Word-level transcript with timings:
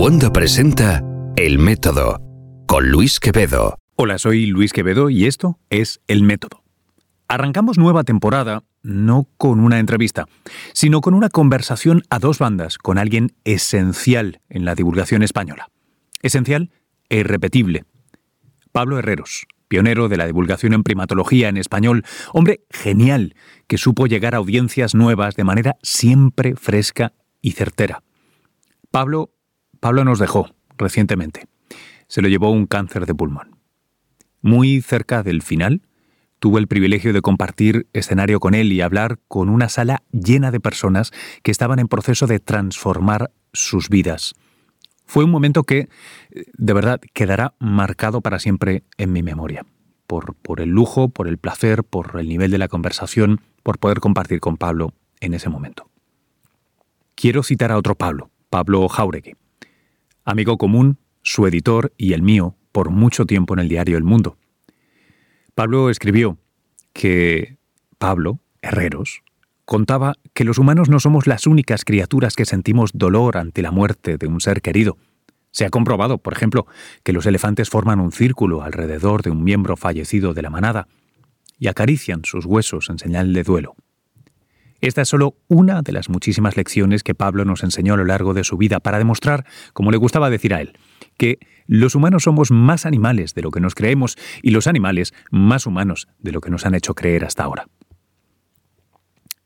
Wanda 0.00 0.32
presenta 0.32 1.04
El 1.36 1.58
Método 1.58 2.22
con 2.66 2.88
Luis 2.88 3.20
Quevedo. 3.20 3.76
Hola, 3.96 4.16
soy 4.16 4.46
Luis 4.46 4.72
Quevedo 4.72 5.10
y 5.10 5.26
esto 5.26 5.58
es 5.68 6.00
El 6.06 6.22
Método. 6.22 6.64
Arrancamos 7.28 7.76
nueva 7.76 8.02
temporada 8.02 8.64
no 8.82 9.28
con 9.36 9.60
una 9.60 9.78
entrevista, 9.78 10.26
sino 10.72 11.02
con 11.02 11.12
una 11.12 11.28
conversación 11.28 12.02
a 12.08 12.18
dos 12.18 12.38
bandas 12.38 12.78
con 12.78 12.96
alguien 12.96 13.34
esencial 13.44 14.40
en 14.48 14.64
la 14.64 14.74
divulgación 14.74 15.22
española. 15.22 15.68
Esencial 16.22 16.70
e 17.10 17.18
irrepetible. 17.18 17.84
Pablo 18.72 18.98
Herreros, 18.98 19.44
pionero 19.68 20.08
de 20.08 20.16
la 20.16 20.24
divulgación 20.24 20.72
en 20.72 20.82
primatología 20.82 21.50
en 21.50 21.58
español, 21.58 22.06
hombre 22.32 22.64
genial 22.70 23.34
que 23.66 23.76
supo 23.76 24.06
llegar 24.06 24.34
a 24.34 24.38
audiencias 24.38 24.94
nuevas 24.94 25.36
de 25.36 25.44
manera 25.44 25.76
siempre 25.82 26.56
fresca 26.56 27.12
y 27.42 27.50
certera. 27.50 28.02
Pablo 28.90 29.34
Pablo 29.80 30.04
nos 30.04 30.18
dejó 30.18 30.50
recientemente. 30.76 31.46
Se 32.06 32.20
lo 32.20 32.28
llevó 32.28 32.50
un 32.50 32.66
cáncer 32.66 33.06
de 33.06 33.14
pulmón. 33.14 33.56
Muy 34.42 34.82
cerca 34.82 35.22
del 35.22 35.40
final, 35.40 35.82
tuve 36.38 36.60
el 36.60 36.68
privilegio 36.68 37.14
de 37.14 37.22
compartir 37.22 37.86
escenario 37.94 38.40
con 38.40 38.54
él 38.54 38.72
y 38.72 38.82
hablar 38.82 39.18
con 39.26 39.48
una 39.48 39.70
sala 39.70 40.02
llena 40.12 40.50
de 40.50 40.60
personas 40.60 41.12
que 41.42 41.50
estaban 41.50 41.78
en 41.78 41.88
proceso 41.88 42.26
de 42.26 42.40
transformar 42.40 43.32
sus 43.54 43.88
vidas. 43.88 44.34
Fue 45.06 45.24
un 45.24 45.30
momento 45.30 45.64
que, 45.64 45.88
de 46.30 46.72
verdad, 46.72 47.00
quedará 47.14 47.54
marcado 47.58 48.20
para 48.20 48.38
siempre 48.38 48.84
en 48.98 49.12
mi 49.12 49.22
memoria. 49.22 49.64
Por, 50.06 50.34
por 50.34 50.60
el 50.60 50.68
lujo, 50.68 51.08
por 51.08 51.26
el 51.26 51.38
placer, 51.38 51.84
por 51.84 52.18
el 52.20 52.28
nivel 52.28 52.50
de 52.50 52.58
la 52.58 52.68
conversación, 52.68 53.40
por 53.62 53.78
poder 53.78 54.00
compartir 54.00 54.40
con 54.40 54.56
Pablo 54.56 54.92
en 55.20 55.32
ese 55.34 55.48
momento. 55.48 55.88
Quiero 57.14 57.42
citar 57.42 57.72
a 57.72 57.78
otro 57.78 57.94
Pablo, 57.94 58.30
Pablo 58.50 58.86
Jauregui 58.88 59.34
amigo 60.30 60.58
común, 60.58 60.98
su 61.22 61.46
editor 61.46 61.92
y 61.96 62.12
el 62.12 62.22
mío 62.22 62.56
por 62.72 62.90
mucho 62.90 63.26
tiempo 63.26 63.54
en 63.54 63.60
el 63.60 63.68
diario 63.68 63.96
El 63.96 64.04
Mundo. 64.04 64.38
Pablo 65.54 65.90
escribió 65.90 66.38
que 66.92 67.58
Pablo, 67.98 68.40
Herreros, 68.62 69.22
contaba 69.64 70.14
que 70.32 70.44
los 70.44 70.58
humanos 70.58 70.88
no 70.88 71.00
somos 71.00 71.26
las 71.26 71.46
únicas 71.46 71.84
criaturas 71.84 72.34
que 72.34 72.46
sentimos 72.46 72.90
dolor 72.94 73.36
ante 73.36 73.62
la 73.62 73.70
muerte 73.70 74.16
de 74.16 74.26
un 74.26 74.40
ser 74.40 74.62
querido. 74.62 74.96
Se 75.52 75.64
ha 75.64 75.70
comprobado, 75.70 76.18
por 76.18 76.32
ejemplo, 76.32 76.66
que 77.02 77.12
los 77.12 77.26
elefantes 77.26 77.68
forman 77.68 78.00
un 78.00 78.12
círculo 78.12 78.62
alrededor 78.62 79.22
de 79.22 79.30
un 79.30 79.44
miembro 79.44 79.76
fallecido 79.76 80.32
de 80.32 80.42
la 80.42 80.50
manada 80.50 80.88
y 81.58 81.68
acarician 81.68 82.22
sus 82.24 82.46
huesos 82.46 82.88
en 82.88 82.98
señal 82.98 83.32
de 83.32 83.42
duelo. 83.42 83.74
Esta 84.80 85.02
es 85.02 85.08
solo 85.08 85.36
una 85.48 85.82
de 85.82 85.92
las 85.92 86.08
muchísimas 86.08 86.56
lecciones 86.56 87.02
que 87.02 87.14
Pablo 87.14 87.44
nos 87.44 87.62
enseñó 87.62 87.94
a 87.94 87.96
lo 87.98 88.04
largo 88.04 88.32
de 88.32 88.44
su 88.44 88.56
vida 88.56 88.80
para 88.80 88.98
demostrar, 88.98 89.44
como 89.72 89.90
le 89.90 89.98
gustaba 89.98 90.30
decir 90.30 90.54
a 90.54 90.60
él, 90.60 90.78
que 91.18 91.38
los 91.66 91.94
humanos 91.94 92.22
somos 92.22 92.50
más 92.50 92.86
animales 92.86 93.34
de 93.34 93.42
lo 93.42 93.50
que 93.50 93.60
nos 93.60 93.74
creemos 93.74 94.16
y 94.42 94.50
los 94.50 94.66
animales 94.66 95.12
más 95.30 95.66
humanos 95.66 96.08
de 96.18 96.32
lo 96.32 96.40
que 96.40 96.50
nos 96.50 96.64
han 96.64 96.74
hecho 96.74 96.94
creer 96.94 97.24
hasta 97.24 97.44
ahora. 97.44 97.68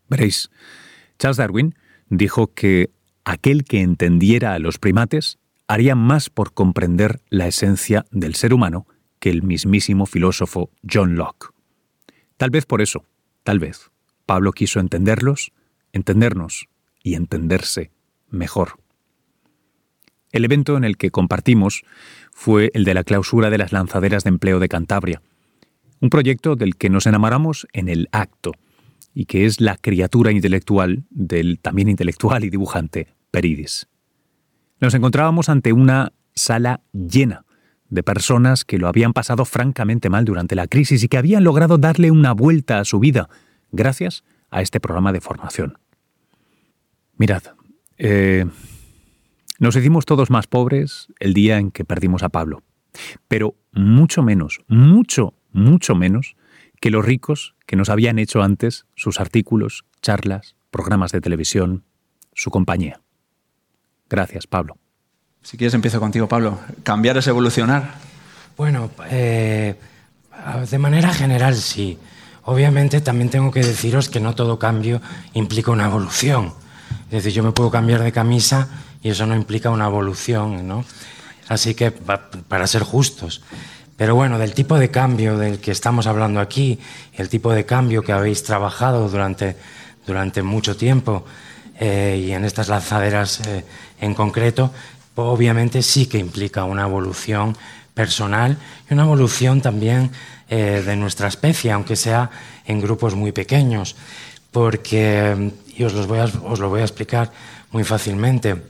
Veréis, 0.08 0.50
Charles 1.18 1.36
Darwin 1.38 1.74
dijo 2.08 2.54
que 2.54 2.90
aquel 3.24 3.64
que 3.64 3.80
entendiera 3.80 4.54
a 4.54 4.58
los 4.58 4.78
primates 4.78 5.38
haría 5.66 5.94
más 5.94 6.30
por 6.30 6.52
comprender 6.52 7.20
la 7.30 7.46
esencia 7.48 8.04
del 8.10 8.34
ser 8.34 8.52
humano 8.52 8.86
que 9.18 9.30
el 9.30 9.42
mismísimo 9.42 10.06
filósofo 10.06 10.70
John 10.88 11.16
Locke. 11.16 11.48
Tal 12.36 12.50
vez 12.50 12.66
por 12.66 12.82
eso, 12.82 13.06
tal 13.42 13.58
vez, 13.58 13.90
Pablo 14.26 14.52
quiso 14.52 14.80
entenderlos, 14.80 15.52
entendernos 15.92 16.68
y 17.02 17.14
entenderse 17.14 17.90
mejor. 18.28 18.78
El 20.32 20.44
evento 20.44 20.76
en 20.76 20.84
el 20.84 20.96
que 20.96 21.10
compartimos 21.10 21.84
fue 22.32 22.70
el 22.74 22.84
de 22.84 22.94
la 22.94 23.04
clausura 23.04 23.50
de 23.50 23.58
las 23.58 23.72
lanzaderas 23.72 24.24
de 24.24 24.30
empleo 24.30 24.58
de 24.58 24.68
Cantabria, 24.68 25.22
un 26.00 26.10
proyecto 26.10 26.56
del 26.56 26.76
que 26.76 26.90
nos 26.90 27.06
enamoramos 27.06 27.68
en 27.72 27.88
el 27.88 28.08
acto 28.10 28.52
y 29.14 29.26
que 29.26 29.46
es 29.46 29.60
la 29.60 29.76
criatura 29.76 30.32
intelectual 30.32 31.04
del 31.10 31.60
también 31.60 31.88
intelectual 31.88 32.44
y 32.44 32.50
dibujante 32.50 33.06
Peridis. 33.30 33.86
Nos 34.80 34.94
encontrábamos 34.94 35.48
ante 35.48 35.72
una 35.72 36.12
sala 36.34 36.80
llena 36.92 37.44
de 37.88 38.02
personas 38.02 38.64
que 38.64 38.78
lo 38.78 38.88
habían 38.88 39.12
pasado 39.12 39.44
francamente 39.44 40.10
mal 40.10 40.24
durante 40.24 40.56
la 40.56 40.66
crisis 40.66 41.04
y 41.04 41.08
que 41.08 41.16
habían 41.16 41.44
logrado 41.44 41.78
darle 41.78 42.10
una 42.10 42.32
vuelta 42.32 42.80
a 42.80 42.84
su 42.84 42.98
vida 42.98 43.28
gracias 43.74 44.24
a 44.50 44.62
este 44.62 44.80
programa 44.80 45.12
de 45.12 45.20
formación. 45.20 45.78
Mirad, 47.16 47.42
eh, 47.98 48.46
nos 49.58 49.76
hicimos 49.76 50.04
todos 50.04 50.30
más 50.30 50.46
pobres 50.46 51.08
el 51.20 51.34
día 51.34 51.58
en 51.58 51.70
que 51.70 51.84
perdimos 51.84 52.22
a 52.22 52.28
Pablo, 52.28 52.62
pero 53.28 53.54
mucho 53.72 54.22
menos, 54.22 54.60
mucho, 54.68 55.34
mucho 55.52 55.94
menos 55.94 56.36
que 56.80 56.90
los 56.90 57.04
ricos 57.04 57.54
que 57.66 57.76
nos 57.76 57.88
habían 57.88 58.18
hecho 58.18 58.42
antes 58.42 58.86
sus 58.94 59.20
artículos, 59.20 59.84
charlas, 60.02 60.56
programas 60.70 61.12
de 61.12 61.20
televisión, 61.20 61.84
su 62.34 62.50
compañía. 62.50 63.00
Gracias, 64.08 64.46
Pablo. 64.46 64.76
Si 65.42 65.56
quieres, 65.56 65.74
empiezo 65.74 66.00
contigo, 66.00 66.28
Pablo. 66.28 66.58
¿Cambiar 66.82 67.16
es 67.16 67.26
evolucionar? 67.26 67.94
Bueno, 68.56 68.90
eh, 69.10 69.76
de 70.70 70.78
manera 70.78 71.12
general 71.12 71.54
sí. 71.54 71.98
Obviamente 72.44 73.00
también 73.00 73.30
tengo 73.30 73.50
que 73.50 73.62
deciros 73.62 74.08
que 74.08 74.20
no 74.20 74.34
todo 74.34 74.58
cambio 74.58 75.00
implica 75.32 75.70
una 75.70 75.86
evolución. 75.86 76.52
Es 77.06 77.24
decir, 77.24 77.32
yo 77.32 77.42
me 77.42 77.52
puedo 77.52 77.70
cambiar 77.70 78.02
de 78.02 78.12
camisa 78.12 78.68
y 79.02 79.10
eso 79.10 79.26
no 79.26 79.34
implica 79.34 79.70
una 79.70 79.86
evolución, 79.86 80.66
¿no? 80.66 80.84
Así 81.48 81.74
que, 81.74 81.90
para 81.90 82.66
ser 82.66 82.82
justos. 82.82 83.42
Pero 83.96 84.14
bueno, 84.14 84.38
del 84.38 84.54
tipo 84.54 84.78
de 84.78 84.90
cambio 84.90 85.38
del 85.38 85.58
que 85.58 85.70
estamos 85.70 86.06
hablando 86.06 86.40
aquí, 86.40 86.78
el 87.14 87.28
tipo 87.28 87.52
de 87.52 87.64
cambio 87.64 88.02
que 88.02 88.12
habéis 88.12 88.42
trabajado 88.42 89.08
durante, 89.08 89.56
durante 90.06 90.42
mucho 90.42 90.76
tiempo 90.76 91.24
eh, 91.78 92.22
y 92.26 92.32
en 92.32 92.44
estas 92.44 92.68
lanzaderas 92.68 93.40
eh, 93.46 93.64
en 94.00 94.14
concreto, 94.14 94.72
obviamente 95.14 95.82
sí 95.82 96.06
que 96.06 96.18
implica 96.18 96.64
una 96.64 96.82
evolución 96.82 97.56
personal 97.94 98.58
y 98.90 98.94
una 98.94 99.04
evolución 99.04 99.62
también 99.62 100.10
eh, 100.48 100.82
de 100.84 100.96
nuestra 100.96 101.28
especie, 101.28 101.72
aunque 101.72 101.96
sea 101.96 102.30
en 102.66 102.80
grupos 102.80 103.14
muy 103.14 103.32
pequeños, 103.32 103.96
porque, 104.50 105.52
y 105.76 105.84
os, 105.84 105.94
lo 105.94 106.68
voy 106.68 106.80
a 106.80 106.84
explicar 106.84 107.32
muy 107.70 107.84
fácilmente, 107.84 108.62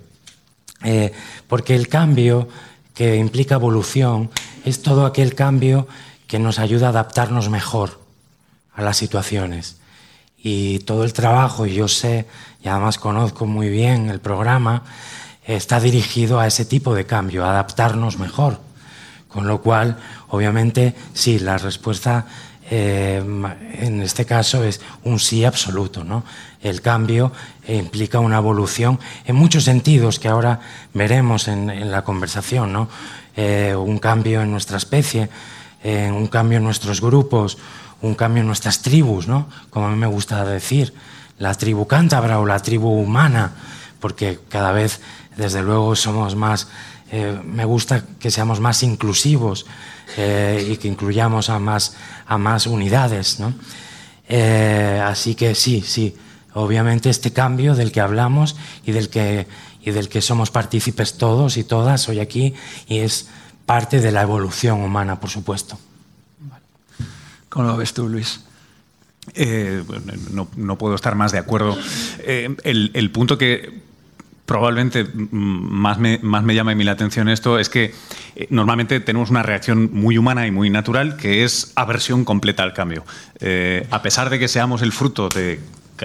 eh, 0.83 1.13
porque 1.49 1.75
el 1.75 1.89
cambio 1.89 2.49
que 2.95 3.17
implica 3.17 3.57
evolución 3.57 4.31
es 4.65 4.83
todo 4.83 5.05
aquel 5.05 5.35
cambio 5.35 5.89
que 6.27 6.39
nos 6.39 6.59
ayuda 6.59 6.87
a 6.87 6.91
adaptarnos 6.91 7.51
mejor 7.51 8.01
a 8.75 8.83
las 8.83 8.97
situaciones. 8.97 9.77
Y 10.39 10.81
todo 10.81 11.05
el 11.05 11.13
trabajo, 11.13 11.67
yo 11.67 11.89
sé, 11.89 12.27
y 12.63 12.69
además 12.69 12.99
conozco 12.99 13.47
muy 13.47 13.69
bien 13.69 14.11
el 14.11 14.21
programa, 14.21 14.85
está 15.47 15.81
dirigido 15.81 16.39
a 16.39 16.47
ese 16.47 16.65
tipo 16.65 16.95
de 16.95 17.07
cambio, 17.07 17.45
a 17.45 17.51
adaptarnos 17.51 18.19
mejor. 18.19 18.64
Con 19.35 19.49
lo 19.49 19.61
cual, 19.61 19.97
obviamente, 20.29 20.95
sí, 21.13 21.41
la 21.41 21.59
respuesta 21.59 22.25
eh, 22.71 23.21
en 23.81 24.01
este 24.01 24.25
caso 24.25 24.63
es 24.63 24.81
un 25.03 25.19
sí 25.19 25.45
absoluto. 25.45 26.05
¿no? 26.05 26.23
El 26.63 26.81
cambio 26.81 27.33
implica 27.67 28.21
una 28.21 28.37
evolución 28.37 29.01
en 29.25 29.35
muchos 29.35 29.65
sentidos 29.65 30.21
que 30.21 30.29
ahora 30.29 30.61
veremos 30.93 31.49
en, 31.49 31.91
la 31.91 32.03
conversación. 32.03 32.73
¿no? 32.73 32.89
Eh, 33.37 33.75
un 33.77 33.99
cambio 33.99 34.41
en 34.41 34.53
nuestra 34.53 34.77
especie, 34.77 35.29
eh, 35.83 36.13
un 36.15 36.29
cambio 36.29 36.59
en 36.59 36.65
nuestros 36.65 37.01
grupos, 37.01 37.59
un 38.03 38.15
cambio 38.15 38.43
en 38.43 38.47
nuestras 38.47 38.83
tribus, 38.83 39.27
¿no? 39.27 39.49
como 39.71 39.87
a 39.87 39.91
mí 39.91 39.97
me 39.97 40.07
gusta 40.07 40.45
decir, 40.45 40.95
la 41.39 41.55
tribu 41.55 41.89
cántabra 41.89 42.39
o 42.39 42.47
la 42.47 42.61
tribu 42.61 42.89
humana, 42.89 43.51
porque 43.99 44.39
cada 44.49 44.71
vez, 44.71 45.01
desde 45.37 45.61
luego, 45.61 45.97
somos 45.97 46.37
más 46.37 46.69
eh, 47.17 47.41
me 47.45 47.65
gusta 47.65 48.05
que 48.19 48.29
seamos 48.29 48.59
más 48.59 48.83
inclusivos 48.83 49.67
eh, 50.17 50.67
y 50.69 50.77
que 50.79 50.89
incluyamos 50.89 51.49
a 51.49 51.61
más, 51.61 51.95
a 52.27 52.39
más 52.39 52.67
unidades. 52.67 53.39
¿no? 53.39 53.55
Eh, 54.29 55.01
así 55.01 55.37
que 55.37 55.55
sí, 55.55 55.81
sí, 55.87 56.17
obviamente 56.55 57.11
este 57.11 57.33
cambio 57.33 57.77
del 57.77 57.93
que 57.93 58.01
hablamos 58.01 58.57
y 58.85 58.91
del 58.91 59.11
que, 59.11 59.47
y 59.81 59.93
del 59.93 60.09
que 60.09 60.21
somos 60.21 60.51
partícipes 60.51 61.17
todos 61.17 61.57
y 61.57 61.63
todas 61.63 62.09
hoy 62.09 62.19
aquí 62.19 62.53
y 62.89 62.99
es 62.99 63.29
parte 63.65 64.01
de 64.01 64.11
la 64.11 64.23
evolución 64.23 64.81
humana, 64.81 65.21
por 65.21 65.31
supuesto. 65.31 65.79
¿Cómo 67.49 67.69
lo 67.69 67.77
ves 67.77 67.95
tú, 67.95 68.09
Luis? 68.09 68.41
no, 70.33 70.49
no, 70.57 70.79
puedo 70.79 70.97
estar 70.97 71.15
más 71.15 71.31
de 71.31 71.39
acuerdo. 71.39 71.79
el, 72.27 72.91
el, 72.93 73.11
punto 73.13 73.39
que 73.39 73.84
probablemente 74.47 75.07
más 75.15 75.99
me, 75.99 76.19
más 76.23 76.43
me 76.43 76.55
llama 76.55 76.73
a 76.73 76.75
mí 76.75 76.85
la 76.85 76.93
atención 76.93 77.29
esto 77.29 77.59
es 77.59 77.69
que 77.69 77.95
eh, 78.37 78.47
normalmente 78.51 79.01
tenemos 79.01 79.31
una 79.31 79.43
reacción 79.43 79.91
muy 79.93 80.19
humana 80.19 80.47
y 80.47 80.51
muy 80.51 80.71
natural 80.71 81.17
que 81.17 81.45
es 81.45 81.73
aversión 81.77 82.25
completa 82.25 82.63
al 82.63 82.75
cambio. 82.75 83.05
Eh, 83.41 83.87
a 83.91 84.03
pesar 84.03 84.31
de 84.31 84.39
que 84.39 84.49
seamos 84.49 84.83
el 84.83 84.93
fruto 84.93 85.29
de 85.29 85.61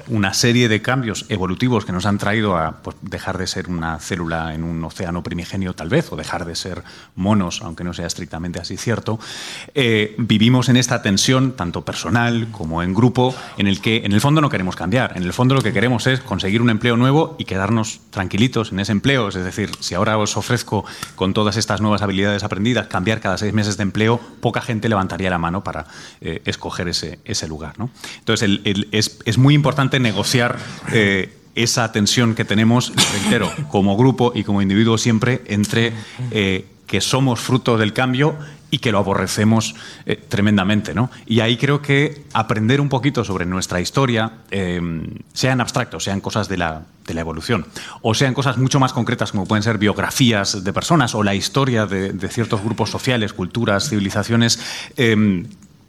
una 0.08 0.34
serie 0.34 0.70
de 0.70 0.82
cambios 0.82 1.26
evolutivos 1.30 1.86
que 1.86 1.92
nos 1.92 2.06
han 2.06 2.18
traído 2.18 2.58
a 2.58 2.78
pues, 2.84 2.96
dejar 3.02 3.38
de 3.38 3.48
ser 3.48 3.70
una 3.70 4.00
célula 4.00 4.54
en 4.54 4.64
un 4.64 4.84
océano 4.84 5.24
primigenio 5.24 5.74
tal 5.74 5.90
vez, 5.90 6.12
o 6.12 6.16
dejar 6.16 6.46
de 6.46 6.56
ser 6.56 6.84
monos, 7.16 7.62
aunque 7.64 7.84
no 7.84 7.94
sea 7.94 8.08
estrictamente 8.08 8.60
así 8.60 8.78
cierto, 8.78 9.20
eh, 9.74 10.16
vivimos 10.18 10.70
en 10.70 10.78
esta 10.78 11.02
tensión, 11.02 11.54
tanto 11.54 11.84
personal 11.84 12.50
como 12.52 12.84
en 12.84 12.94
grupo, 12.94 13.36
en 13.58 13.68
el 13.68 13.82
que 13.82 13.98
en 14.06 14.12
el 14.12 14.22
fondo 14.22 14.42
no 14.42 14.50
queremos 14.50 14.76
cambiar. 14.76 15.18
En 15.18 15.24
el 15.24 15.34
fondo 15.34 15.56
lo 15.56 15.62
que 15.62 15.74
queremos 15.74 16.08
es 16.08 16.20
conseguir 16.20 16.62
un 16.62 16.70
empleo 16.70 16.96
nuevo 16.96 17.36
y 17.40 17.46
quedarnos 17.46 18.00
tranquilitos 18.12 18.72
en 18.72 18.80
ese 18.80 18.92
empleo. 18.92 19.30
Es 19.30 19.36
decir, 19.36 19.72
si 19.80 19.96
ahora 19.96 20.18
os 20.18 20.38
ofrezco 20.38 20.86
con 21.16 21.34
todas 21.34 21.58
estas 21.58 21.82
nuevas 21.82 22.02
habilidades 22.02 22.44
aprendidas 22.44 22.88
cambiar 22.88 23.22
cada 23.22 23.38
seis 23.38 23.54
meses 23.54 23.78
de 23.78 23.84
empleo, 23.84 24.20
poca 24.40 24.62
gente 24.62 24.90
levantaría 24.90 25.30
la 25.30 25.38
mano 25.38 25.64
para 25.64 25.86
eh, 26.22 26.42
escoger 26.46 26.88
ese, 26.88 27.20
ese 27.26 27.48
lugar. 27.48 27.80
¿no? 27.80 27.90
Entonces, 28.20 28.60
es, 28.92 29.20
es 29.26 29.38
muy 29.38 29.56
importante 29.56 29.79
negociar 29.88 30.58
eh, 30.92 31.34
esa 31.56 31.92
tensión 31.92 32.36
que 32.36 32.46
tenemos, 32.46 32.92
reitero, 33.14 33.52
como 33.70 33.96
grupo 33.96 34.34
y 34.36 34.44
como 34.44 34.62
individuo 34.62 34.98
siempre, 34.98 35.42
entre 35.48 35.94
eh, 36.32 36.66
que 36.86 37.02
somos 37.02 37.40
fruto 37.40 37.78
del 37.78 37.94
cambio 37.94 38.38
y 38.72 38.80
que 38.80 38.92
lo 38.92 39.00
aborrecemos 39.00 39.76
eh, 40.06 40.16
tremendamente. 40.16 40.94
¿no? 40.94 41.10
Y 41.26 41.40
ahí 41.40 41.58
creo 41.58 41.82
que 41.82 42.26
aprender 42.34 42.82
un 42.82 42.90
poquito 42.90 43.24
sobre 43.24 43.46
nuestra 43.46 43.80
historia, 43.80 44.34
sean 45.34 45.62
abstractos, 45.62 46.04
sean 46.04 46.22
cosas 46.22 46.50
de 46.50 46.58
la, 46.58 46.84
de 47.08 47.14
la, 47.14 47.22
evolución, 47.22 47.66
o 48.02 48.14
sean 48.14 48.34
cosas 48.34 48.58
mucho 48.58 48.80
más 48.80 48.94
concretas 48.94 49.32
como 49.32 49.48
pueden 49.48 49.64
ser 49.64 49.78
biografías 49.78 50.64
de 50.64 50.74
personas 50.74 51.16
o 51.16 51.24
la 51.24 51.34
historia 51.34 51.86
de, 51.88 52.12
de 52.12 52.28
ciertos 52.28 52.62
grupos 52.64 52.92
sociales, 52.92 53.34
culturas, 53.34 53.90
civilizaciones, 53.90 54.60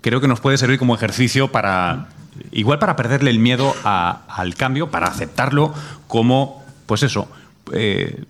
creo 0.01 0.21
que 0.21 0.29
nos 0.29 0.41
puede 0.41 0.57
servir 0.57 0.79
como 0.79 0.95
ejercicio 0.95 1.53
para 1.53 2.09
igual 2.53 2.79
para 2.79 2.97
perderle 2.97 3.31
el 3.31 3.39
miedo 3.39 3.75
al 3.85 4.55
cambio, 4.55 4.91
para 4.91 5.07
aceptarlo 5.07 5.73
como, 6.07 6.65
pues 6.87 7.03
eso, 7.03 7.29
eh, 7.73 8.25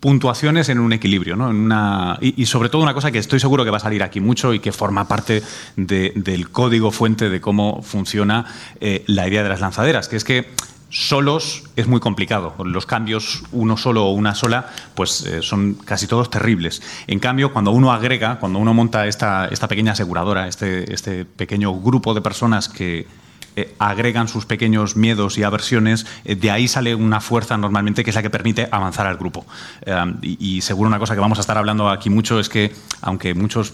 puntuaciones 0.00 0.70
en 0.70 0.78
un 0.78 0.92
equilibrio, 0.92 1.36
¿no? 1.36 1.50
En 1.50 1.56
una, 1.56 2.18
y, 2.20 2.46
sobre 2.46 2.70
todo 2.70 2.82
una 2.82 2.94
cosa 2.94 3.10
que 3.10 3.18
estoy 3.18 3.38
seguro 3.38 3.64
que 3.64 3.70
va 3.70 3.76
a 3.76 3.80
salir 3.80 4.02
aquí 4.02 4.20
mucho 4.20 4.54
y 4.54 4.60
que 4.60 4.72
forma 4.72 5.06
parte 5.06 5.42
del 5.76 6.50
código 6.50 6.90
fuente 6.90 7.28
de 7.28 7.40
cómo 7.40 7.82
funciona 7.82 8.46
eh, 8.80 9.04
la 9.06 9.28
idea 9.28 9.42
de 9.42 9.50
las 9.50 9.60
lanzaderas, 9.60 10.08
que 10.08 10.16
es 10.16 10.24
que 10.24 10.50
solos 10.88 11.64
es 11.76 11.86
muy 11.86 12.00
complicado. 12.00 12.54
Los 12.64 12.86
cambios, 12.86 13.44
uno 13.52 13.76
solo 13.76 14.06
o 14.06 14.12
una 14.12 14.34
sola, 14.34 14.70
pues 14.94 15.24
eh, 15.26 15.42
son 15.42 15.74
casi 15.74 16.06
todos 16.06 16.30
terribles. 16.30 16.82
En 17.06 17.20
cambio, 17.20 17.52
cuando 17.52 17.70
uno 17.70 17.92
agrega, 17.92 18.38
cuando 18.38 18.58
uno 18.58 18.72
monta 18.72 19.06
esta, 19.06 19.46
esta 19.48 19.68
pequeña 19.68 19.92
aseguradora, 19.92 20.48
este, 20.48 20.92
este 20.92 21.26
pequeño 21.26 21.74
grupo 21.74 22.14
de 22.14 22.22
personas 22.22 22.70
que, 22.70 23.06
eh, 23.56 23.74
agregan 23.78 24.28
sus 24.28 24.46
pequeños 24.46 24.96
miedos 24.96 25.36
y 25.36 25.42
aversiones, 25.42 26.06
eh, 26.24 26.36
de 26.36 26.50
ahí 26.50 26.68
sale 26.68 26.94
una 26.94 27.20
fuerza 27.20 27.56
normalmente 27.56 28.04
que 28.04 28.10
es 28.10 28.16
la 28.16 28.22
que 28.22 28.30
permite 28.30 28.68
avanzar 28.70 29.06
al 29.06 29.16
grupo. 29.16 29.44
Eh, 29.82 29.96
y, 30.22 30.60
seguro 30.60 30.88
una 30.88 30.98
cosa 30.98 31.14
que 31.14 31.20
vamos 31.20 31.38
a 31.38 31.40
estar 31.40 31.58
hablando 31.58 31.88
aquí 31.88 32.10
mucho 32.10 32.38
es 32.38 32.48
que, 32.48 32.72
aunque 33.00 33.34
muchos 33.34 33.72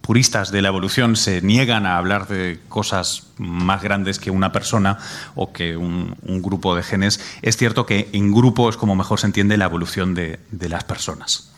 puristas 0.00 0.50
de 0.50 0.62
la 0.62 0.68
evolución 0.68 1.16
se 1.16 1.40
niegan 1.42 1.86
a 1.86 1.96
hablar 1.96 2.28
de 2.28 2.60
cosas 2.68 3.28
más 3.38 3.82
grandes 3.82 4.18
que 4.18 4.30
una 4.30 4.52
persona 4.52 4.98
o 5.34 5.52
que 5.52 5.76
un, 5.76 6.14
grupo 6.42 6.76
de 6.76 6.82
genes, 6.82 7.20
es 7.42 7.56
cierto 7.56 7.86
que 7.86 8.08
en 8.12 8.32
grupo 8.32 8.68
es 8.68 8.76
como 8.76 8.94
mejor 8.94 9.18
se 9.18 9.26
entiende 9.26 9.56
la 9.56 9.64
evolución 9.64 10.14
de, 10.14 10.38
de 10.50 10.68
las 10.68 10.84
personas. 10.84 11.50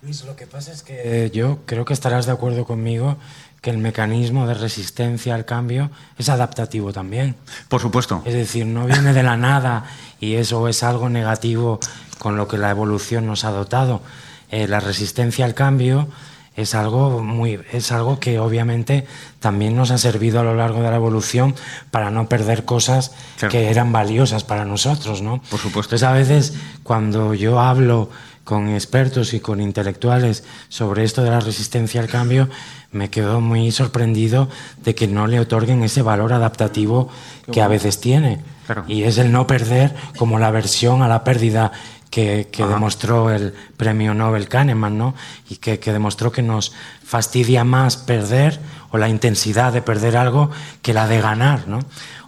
Luis, 0.00 0.24
lo 0.24 0.36
que 0.36 0.46
pasa 0.46 0.70
es 0.70 0.84
que 0.84 1.28
yo 1.34 1.58
creo 1.66 1.84
que 1.84 1.92
estarás 1.92 2.24
de 2.24 2.30
acuerdo 2.30 2.64
conmigo 2.64 3.18
que 3.60 3.70
el 3.70 3.78
mecanismo 3.78 4.46
de 4.46 4.54
resistencia 4.54 5.34
al 5.34 5.44
cambio 5.44 5.90
es 6.16 6.28
adaptativo 6.28 6.92
también. 6.92 7.36
Por 7.68 7.80
supuesto. 7.80 8.22
Es 8.24 8.34
decir, 8.34 8.66
no 8.66 8.86
viene 8.86 9.12
de 9.12 9.22
la 9.22 9.36
nada 9.36 9.84
y 10.20 10.34
eso 10.34 10.68
es 10.68 10.82
algo 10.82 11.08
negativo 11.08 11.80
con 12.18 12.36
lo 12.36 12.48
que 12.48 12.58
la 12.58 12.70
evolución 12.70 13.26
nos 13.26 13.44
ha 13.44 13.50
dotado. 13.50 14.02
Eh, 14.50 14.68
la 14.68 14.80
resistencia 14.80 15.44
al 15.44 15.54
cambio 15.54 16.08
es 16.56 16.74
algo 16.74 17.22
muy 17.22 17.60
es 17.72 17.92
algo 17.92 18.18
que 18.18 18.40
obviamente 18.40 19.06
también 19.38 19.76
nos 19.76 19.92
ha 19.92 19.98
servido 19.98 20.40
a 20.40 20.42
lo 20.42 20.56
largo 20.56 20.82
de 20.82 20.90
la 20.90 20.96
evolución 20.96 21.54
para 21.92 22.10
no 22.10 22.28
perder 22.28 22.64
cosas 22.64 23.12
que 23.48 23.70
eran 23.70 23.92
valiosas 23.92 24.42
para 24.42 24.64
nosotros, 24.64 25.22
¿no? 25.22 25.40
Por 25.50 25.60
supuesto. 25.60 25.94
Entonces 25.94 26.02
a 26.02 26.12
veces 26.12 26.54
cuando 26.82 27.34
yo 27.34 27.60
hablo 27.60 28.10
con 28.48 28.70
expertos 28.70 29.34
y 29.34 29.40
con 29.40 29.60
intelectuales 29.60 30.42
sobre 30.70 31.04
esto 31.04 31.22
de 31.22 31.28
la 31.28 31.38
resistencia 31.38 32.00
al 32.00 32.08
cambio, 32.08 32.48
me 32.92 33.10
quedo 33.10 33.42
muy 33.42 33.70
sorprendido 33.72 34.48
de 34.82 34.94
que 34.94 35.06
no 35.06 35.26
le 35.26 35.38
otorguen 35.38 35.82
ese 35.82 36.00
valor 36.00 36.32
adaptativo 36.32 37.10
que 37.52 37.60
a 37.60 37.68
veces 37.68 38.00
tiene. 38.00 38.42
Y 38.86 39.02
es 39.02 39.18
el 39.18 39.32
no 39.32 39.46
perder 39.46 39.94
como 40.16 40.38
la 40.38 40.50
versión 40.50 41.02
a 41.02 41.08
la 41.08 41.24
pérdida 41.24 41.72
que, 42.08 42.48
demostró 42.56 43.30
el 43.30 43.52
premio 43.76 44.14
Nobel 44.14 44.48
Kahneman, 44.48 44.96
¿no? 44.96 45.14
Y 45.50 45.56
que, 45.56 45.78
que, 45.78 45.92
demostró 45.92 46.32
que 46.32 46.40
nos 46.40 46.72
fastidia 47.04 47.64
más 47.64 47.98
perder 47.98 48.58
o 48.92 48.96
la 48.96 49.10
intensidad 49.10 49.74
de 49.74 49.82
perder 49.82 50.16
algo 50.16 50.50
que 50.80 50.94
la 50.94 51.06
de 51.06 51.20
ganar, 51.20 51.68
¿no? 51.68 51.80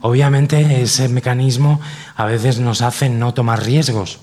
Obviamente 0.03 0.83
ese 0.83 1.09
mecanismo 1.09 1.81
a 2.15 2.27
veces 2.27 2.59
nos 2.59 2.83
hace 2.83 3.09
no 3.09 3.33
tomar 3.33 3.65
riesgos, 3.65 4.21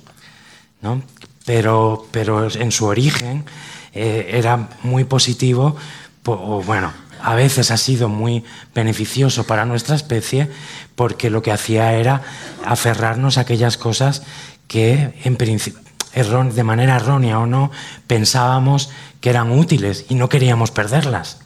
¿no? 0.84 1.02
Pero, 1.48 2.06
pero 2.12 2.50
en 2.54 2.74
su 2.74 2.88
origen 2.88 3.46
eh, 3.94 4.32
era 4.34 4.68
muy 4.84 5.06
positivo, 5.06 5.78
o 6.26 6.62
bueno, 6.62 6.92
a 7.22 7.36
veces 7.36 7.72
ha 7.72 7.78
sido 7.78 8.10
muy 8.10 8.44
beneficioso 8.76 9.48
para 9.48 9.66
nuestra 9.66 9.96
especie 9.96 10.50
porque 10.96 11.30
lo 11.30 11.42
que 11.42 11.54
hacía 11.54 11.94
era 11.94 12.22
aferrarnos 12.66 13.38
a 13.38 13.42
aquellas 13.42 13.78
cosas 13.78 14.24
que 14.68 15.14
en 15.24 15.38
principio 15.38 15.82
de 16.14 16.64
manera 16.64 16.98
errónea 16.98 17.40
o 17.40 17.46
no, 17.46 17.72
pensábamos 18.08 18.90
que 19.22 19.30
eran 19.30 19.52
útiles 19.52 20.06
y 20.10 20.16
no 20.16 20.28
queríamos 20.28 20.72
perderlas. 20.72 21.40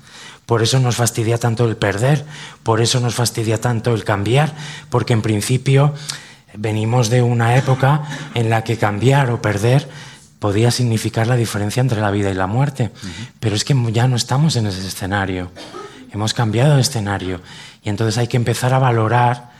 Por 0.47 0.63
eso 0.63 0.79
nos 0.79 0.95
fastidia 0.95 1.37
tanto 1.37 1.65
el 1.69 1.77
perder, 1.77 2.25
por 2.63 2.81
eso 2.81 2.99
nos 3.01 3.13
fastidia 3.13 3.61
tanto 3.61 3.93
el 3.93 4.03
cambiar, 4.03 4.55
porque 4.89 5.13
en 5.13 5.21
principio 5.21 5.93
Venimos 6.55 7.09
de 7.09 7.21
una 7.21 7.55
época 7.55 8.03
en 8.33 8.49
la 8.49 8.63
que 8.63 8.77
cambiar 8.77 9.31
o 9.31 9.41
perder 9.41 9.87
podía 10.39 10.71
significar 10.71 11.27
la 11.27 11.35
diferencia 11.35 11.81
entre 11.81 12.01
la 12.01 12.09
vida 12.09 12.31
y 12.31 12.33
la 12.33 12.47
muerte, 12.47 12.91
pero 13.39 13.55
es 13.55 13.63
que 13.63 13.75
ya 13.91 14.07
no 14.07 14.15
estamos 14.15 14.55
en 14.55 14.65
ese 14.65 14.85
escenario, 14.87 15.51
hemos 16.11 16.33
cambiado 16.33 16.75
de 16.75 16.81
escenario. 16.81 17.41
Y 17.83 17.89
entonces 17.89 18.17
hay 18.17 18.27
que 18.27 18.37
empezar 18.37 18.73
a 18.73 18.79
valorar 18.79 19.51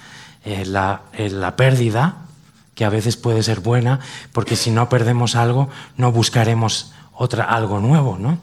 eh, 0.44 0.66
la, 0.66 1.04
eh, 1.14 1.30
la 1.30 1.56
pérdida, 1.56 2.26
que 2.74 2.84
a 2.84 2.90
veces 2.90 3.16
puede 3.16 3.44
ser 3.44 3.60
buena, 3.60 4.00
porque 4.34 4.56
si 4.56 4.72
no 4.72 4.90
perdemos 4.90 5.36
algo, 5.36 5.70
no 5.98 6.12
buscaremos 6.12 6.94
otra, 7.14 7.44
algo 7.44 7.80
nuevo, 7.80 8.18
¿no? 8.20 8.40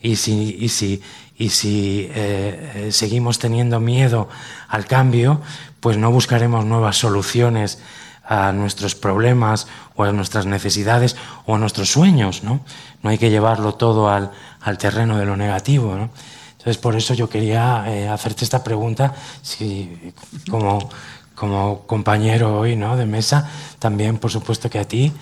Y 0.00 0.16
si, 0.16 0.56
y 0.60 0.68
si, 0.68 1.02
y 1.36 1.48
si 1.48 2.08
eh, 2.14 2.90
seguimos 2.92 3.40
teniendo 3.40 3.80
miedo 3.80 4.28
al 4.68 4.86
cambio, 4.86 5.40
pues 5.82 5.98
no 5.98 6.10
buscaremos 6.10 6.64
nuevas 6.64 6.96
soluciones 6.96 7.80
a 8.24 8.52
nuestros 8.52 8.94
problemas 8.94 9.66
o 9.96 10.04
a 10.04 10.12
nuestras 10.12 10.46
necesidades 10.46 11.16
o 11.44 11.56
a 11.56 11.58
nuestros 11.58 11.90
sueños, 11.90 12.44
¿no? 12.44 12.60
No 13.02 13.10
hay 13.10 13.18
que 13.18 13.30
llevarlo 13.30 13.74
todo 13.74 14.08
al, 14.08 14.30
al 14.60 14.78
terreno 14.78 15.18
de 15.18 15.26
lo 15.26 15.36
negativo, 15.36 15.96
¿no? 15.96 16.08
Entonces, 16.62 16.80
por 16.80 16.94
eso 16.94 17.12
yo 17.14 17.28
quería 17.28 17.84
eh, 17.88 18.08
hacerte 18.08 18.44
esta 18.44 18.62
pregunta, 18.62 19.12
si, 19.42 20.14
como, 20.48 20.88
como 21.34 21.80
compañero 21.88 22.56
hoy 22.56 22.76
¿no? 22.76 22.96
de 22.96 23.04
mesa, 23.04 23.50
también 23.80 24.18
por 24.18 24.30
supuesto 24.30 24.70
que 24.70 24.78
a 24.78 24.84
ti, 24.84 25.12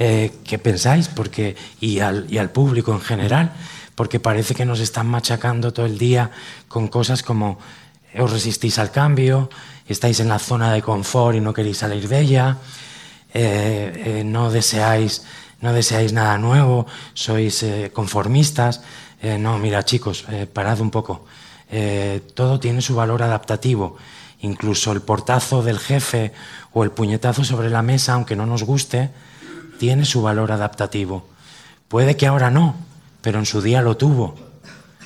eh, 0.00 0.34
¿qué 0.42 0.58
pensáis? 0.58 1.06
Porque, 1.06 1.54
y, 1.78 2.00
al, 2.00 2.26
y 2.28 2.38
al 2.38 2.50
público 2.50 2.92
en 2.92 3.00
general, 3.00 3.52
porque 3.94 4.18
parece 4.18 4.56
que 4.56 4.64
nos 4.64 4.80
están 4.80 5.06
machacando 5.06 5.72
todo 5.72 5.86
el 5.86 5.98
día 5.98 6.32
con 6.66 6.88
cosas 6.88 7.22
como 7.22 7.60
os 8.16 8.30
resistís 8.30 8.78
al 8.78 8.90
cambio, 8.90 9.50
estáis 9.88 10.20
en 10.20 10.28
la 10.28 10.38
zona 10.38 10.72
de 10.72 10.82
confort 10.82 11.36
y 11.36 11.40
no 11.40 11.52
queréis 11.52 11.78
salir 11.78 12.08
de 12.08 12.20
ella, 12.20 12.56
eh, 13.34 14.20
eh, 14.20 14.24
no, 14.24 14.50
deseáis, 14.50 15.24
no 15.60 15.72
deseáis 15.72 16.12
nada 16.12 16.38
nuevo, 16.38 16.86
sois 17.14 17.62
eh, 17.62 17.90
conformistas. 17.92 18.80
no, 19.20 19.58
mira 19.58 19.84
chicos, 19.84 20.24
parad 20.52 20.80
un 20.80 20.90
poco. 20.90 21.26
todo 22.34 22.60
tiene 22.60 22.80
su 22.80 22.94
valor 22.94 23.22
adaptativo. 23.22 23.96
Incluso 24.40 24.92
el 24.92 25.02
portazo 25.02 25.64
del 25.64 25.80
jefe 25.80 26.32
o 26.72 26.84
el 26.84 26.92
puñetazo 26.92 27.42
sobre 27.42 27.68
la 27.68 27.82
mesa, 27.82 28.14
aunque 28.14 28.36
no 28.36 28.46
nos 28.46 28.62
guste, 28.62 29.10
tiene 29.80 30.04
su 30.04 30.22
valor 30.22 30.52
adaptativo. 30.52 31.26
Puede 31.88 32.16
que 32.16 32.28
ahora 32.28 32.48
no, 32.50 32.76
pero 33.22 33.40
en 33.40 33.46
su 33.46 33.60
día 33.60 33.82
lo 33.82 33.96
tuvo. 33.96 34.36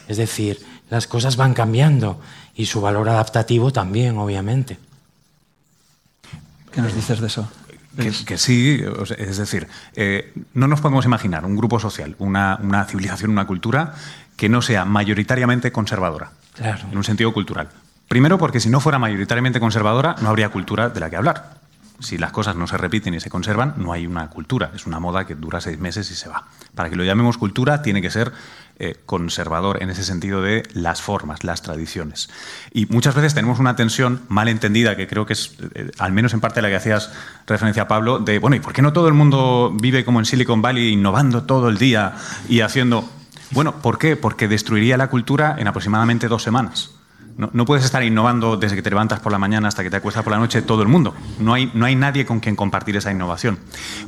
Es 0.08 0.18
decir, 0.18 0.60
las 0.90 1.06
cosas 1.06 1.36
van 1.36 1.54
cambiando 1.54 2.20
y 2.54 2.66
su 2.66 2.80
valor 2.80 3.08
adaptativo 3.08 3.72
también, 3.72 4.18
obviamente. 4.18 4.78
¿Qué 6.70 6.80
nos 6.80 6.94
dices 6.94 7.20
de 7.20 7.26
eso? 7.26 7.48
Que, 8.26 8.38
sí, 8.38 8.82
es 9.18 9.36
decir, 9.36 9.68
eh, 9.94 10.32
no 10.54 10.66
nos 10.66 10.80
podemos 10.80 11.04
imaginar 11.04 11.44
un 11.44 11.56
grupo 11.56 11.78
social, 11.78 12.16
una, 12.18 12.86
civilización, 12.88 13.30
una 13.30 13.46
cultura 13.46 13.94
que 14.36 14.48
no 14.48 14.62
sea 14.62 14.86
mayoritariamente 14.86 15.72
conservadora, 15.72 16.32
claro. 16.54 16.88
en 16.90 16.96
un 16.96 17.04
sentido 17.04 17.34
cultural. 17.34 17.68
Primero 18.08 18.38
porque 18.38 18.60
si 18.60 18.70
no 18.70 18.80
fuera 18.80 18.98
mayoritariamente 18.98 19.60
conservadora 19.60 20.16
no 20.20 20.30
habría 20.30 20.48
cultura 20.48 20.88
de 20.88 21.00
la 21.00 21.10
que 21.10 21.16
hablar. 21.16 21.60
Si 21.98 22.18
las 22.18 22.32
cosas 22.32 22.56
no 22.56 22.66
se 22.66 22.76
repiten 22.76 23.14
y 23.14 23.20
se 23.20 23.30
conservan, 23.30 23.74
no 23.76 23.92
hay 23.92 24.06
una 24.06 24.28
cultura. 24.28 24.70
Es 24.74 24.86
una 24.86 24.98
moda 24.98 25.24
que 25.24 25.34
dura 25.34 25.60
seis 25.60 25.78
meses 25.78 26.10
y 26.10 26.14
se 26.14 26.28
va. 26.28 26.44
Para 26.74 26.90
que 26.90 26.96
lo 26.96 27.04
llamemos 27.04 27.38
cultura, 27.38 27.80
tiene 27.80 28.02
que 28.02 28.10
ser 28.10 28.32
eh, 28.84 28.96
conservador 29.06 29.80
en 29.80 29.90
ese 29.90 30.02
sentido 30.02 30.42
de 30.42 30.64
las 30.74 31.00
formas, 31.00 31.44
las 31.44 31.62
tradiciones. 31.62 32.28
Y 32.72 32.86
muchas 32.86 33.14
veces 33.14 33.32
tenemos 33.32 33.60
una 33.60 33.76
tensión 33.76 34.22
mal 34.26 34.48
entendida, 34.48 34.96
que 34.96 35.06
creo 35.06 35.24
que 35.24 35.34
es, 35.34 35.54
eh, 35.76 35.92
al 36.00 36.10
menos 36.10 36.34
en 36.34 36.40
parte 36.40 36.60
la 36.60 36.68
que 36.68 36.74
hacías 36.74 37.12
referencia, 37.46 37.86
Pablo, 37.86 38.18
de, 38.18 38.40
bueno, 38.40 38.56
¿y 38.56 38.58
por 38.60 38.72
qué 38.72 38.82
no 38.82 38.92
todo 38.92 39.06
el 39.06 39.14
mundo 39.14 39.72
vive 39.80 40.04
como 40.04 40.18
en 40.18 40.24
Silicon 40.24 40.62
Valley, 40.62 40.94
innovando 40.94 41.44
todo 41.44 41.68
el 41.68 41.78
día 41.78 42.14
y 42.48 42.62
haciendo... 42.62 43.08
Bueno, 43.52 43.76
¿por 43.80 43.98
qué? 43.98 44.16
Porque 44.16 44.48
destruiría 44.48 44.96
la 44.96 45.08
cultura 45.08 45.54
en 45.60 45.68
aproximadamente 45.68 46.26
dos 46.26 46.42
semanas. 46.42 46.90
No, 47.36 47.64
puedes 47.64 47.84
estar 47.84 48.02
innovando 48.02 48.56
desde 48.56 48.76
que 48.76 48.82
te 48.82 48.90
levantas 48.90 49.20
por 49.20 49.32
la 49.32 49.38
mañana 49.38 49.66
hasta 49.66 49.82
que 49.82 49.90
te 49.90 49.96
acuestas 49.96 50.22
por 50.22 50.32
la 50.32 50.38
noche 50.38 50.60
todo 50.60 50.82
el 50.82 50.88
mundo. 50.88 51.14
No 51.38 51.54
hay, 51.54 51.70
no 51.72 51.86
hay 51.86 51.96
nadie 51.96 52.26
con 52.26 52.40
quien 52.40 52.56
compartir 52.56 52.96
esa 52.96 53.10
innovación. 53.10 53.58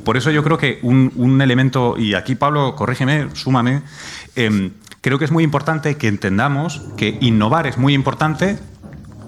Por 0.03 0.15
eso 0.15 0.29
yo 0.29 0.43
creo 0.43 0.57
que 0.57 0.79
un, 0.83 1.41
elemento, 1.41 1.97
y 1.97 2.13
aquí 2.13 2.35
Pablo, 2.35 2.75
corrígeme, 2.75 3.29
súmame, 3.33 3.81
em, 4.35 4.71
creo 5.01 5.19
que 5.19 5.25
es 5.25 5.31
muy 5.31 5.43
importante 5.43 5.97
que 5.97 6.07
entendamos 6.07 6.81
que 6.97 7.17
innovar 7.21 7.67
es 7.67 7.77
muy 7.77 7.93
importante 7.93 8.57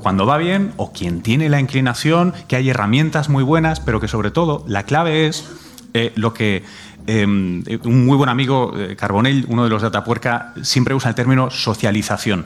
cuando 0.02 0.26
va 0.26 0.38
bien 0.38 0.74
o 0.78 0.94
quien 0.94 1.22
tiene 1.22 1.50
la 1.50 1.60
inclinación, 1.60 2.34
que 2.48 2.56
hay 2.56 2.70
herramientas 2.70 3.30
muy 3.30 3.44
buenas, 3.44 3.80
pero 3.80 4.00
que 4.00 4.08
sobre 4.08 4.32
todo 4.32 4.64
la 4.68 4.84
clave 4.84 5.28
es 5.28 5.46
eh, 5.94 6.14
lo 6.16 6.34
que 6.34 6.64
em, 7.08 7.64
un 7.84 8.06
muy 8.06 8.18
buen 8.18 8.30
amigo, 8.30 8.74
eh, 8.78 8.96
Carbonell, 8.96 9.46
uno 9.50 9.64
de 9.64 9.70
los 9.70 9.82
de 9.82 9.88
Atapuerca, 9.88 10.54
siempre 10.62 10.94
usa 10.94 11.10
el 11.10 11.16
término 11.16 11.50
socialización. 11.50 12.46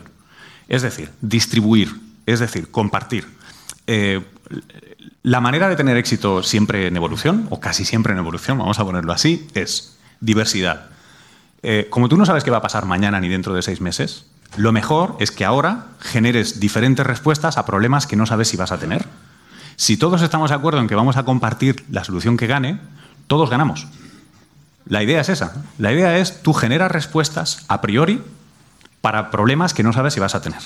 Es 0.67 0.81
decir, 0.81 1.09
distribuir, 1.21 1.89
es 2.25 2.39
decir, 2.39 2.71
compartir. 2.71 3.27
Eh, 3.87 4.21
la 5.23 5.41
manera 5.41 5.69
de 5.69 5.75
tener 5.75 5.97
éxito 5.97 6.43
siempre 6.43 6.87
en 6.87 6.95
evolución, 6.95 7.47
o 7.49 7.59
casi 7.59 7.85
siempre 7.85 8.13
en 8.13 8.19
evolución, 8.19 8.57
vamos 8.57 8.79
a 8.79 8.85
ponerlo 8.85 9.13
así, 9.13 9.47
es 9.53 9.97
diversidad. 10.19 10.89
Eh, 11.63 11.87
como 11.89 12.09
tú 12.09 12.17
no 12.17 12.25
sabes 12.25 12.43
qué 12.43 12.51
va 12.51 12.57
a 12.57 12.61
pasar 12.61 12.85
mañana 12.85 13.19
ni 13.19 13.29
dentro 13.29 13.53
de 13.53 13.61
seis 13.61 13.81
meses, 13.81 14.25
lo 14.57 14.71
mejor 14.71 15.15
es 15.19 15.31
que 15.31 15.45
ahora 15.45 15.87
generes 15.99 16.59
diferentes 16.59 17.05
respuestas 17.05 17.57
a 17.57 17.65
problemas 17.65 18.07
que 18.07 18.15
no 18.15 18.25
sabes 18.25 18.49
si 18.49 18.57
vas 18.57 18.71
a 18.71 18.77
tener. 18.77 19.05
Si 19.75 19.97
todos 19.97 20.21
estamos 20.21 20.49
de 20.49 20.55
acuerdo 20.55 20.79
en 20.79 20.87
que 20.87 20.95
vamos 20.95 21.17
a 21.17 21.23
compartir 21.23 21.85
la 21.89 22.03
solución 22.03 22.37
que 22.37 22.47
gane, 22.47 22.79
todos 23.27 23.49
ganamos. 23.49 23.87
La 24.85 25.03
idea 25.03 25.21
es 25.21 25.29
esa. 25.29 25.63
La 25.77 25.93
idea 25.93 26.17
es 26.17 26.41
tú 26.41 26.53
generas 26.53 26.91
respuestas 26.91 27.65
a 27.67 27.81
priori 27.81 28.21
para 28.99 29.31
problemas 29.31 29.73
que 29.73 29.83
no 29.83 29.93
sabes 29.93 30.13
si 30.13 30.19
vas 30.19 30.35
a 30.35 30.41
tener. 30.41 30.61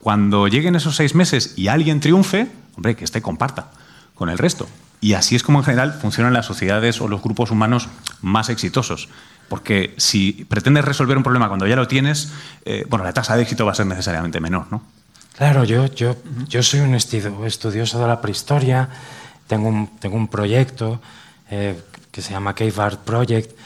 Cuando 0.00 0.48
lleguen 0.48 0.76
esos 0.76 0.96
seis 0.96 1.14
meses 1.14 1.54
y 1.56 1.68
alguien 1.68 2.00
triunfe, 2.00 2.50
hombre, 2.76 2.96
que 2.96 3.04
este 3.04 3.20
comparta 3.20 3.70
con 4.14 4.30
el 4.30 4.38
resto. 4.38 4.68
Y 5.00 5.14
así 5.14 5.36
es 5.36 5.42
como 5.42 5.58
en 5.58 5.64
general 5.64 5.92
funcionan 5.92 6.32
las 6.32 6.46
sociedades 6.46 7.00
o 7.00 7.08
los 7.08 7.22
grupos 7.22 7.50
humanos 7.50 7.88
más 8.22 8.48
exitosos. 8.48 9.08
Porque 9.48 9.94
si 9.96 10.44
pretendes 10.48 10.84
resolver 10.84 11.16
un 11.16 11.22
problema 11.22 11.48
cuando 11.48 11.66
ya 11.66 11.76
lo 11.76 11.88
tienes, 11.88 12.32
eh, 12.64 12.84
bueno, 12.88 13.04
la 13.04 13.12
tasa 13.12 13.36
de 13.36 13.42
éxito 13.42 13.64
va 13.64 13.72
a 13.72 13.74
ser 13.74 13.86
necesariamente 13.86 14.40
menor, 14.40 14.66
¿no? 14.70 14.82
Claro, 15.38 15.62
yo, 15.62 15.86
yo, 15.86 16.16
yo 16.48 16.64
soy 16.64 16.80
un 16.80 16.96
estudioso 16.96 18.00
de 18.00 18.08
la 18.08 18.20
prehistoria, 18.20 18.88
tengo 19.46 19.68
un, 19.68 19.86
tengo 20.00 20.16
un 20.16 20.26
proyecto 20.26 21.00
eh, 21.48 21.80
que 22.10 22.22
se 22.22 22.32
llama 22.32 22.54
Cave 22.54 22.74
Art 22.78 23.00
Project, 23.00 23.56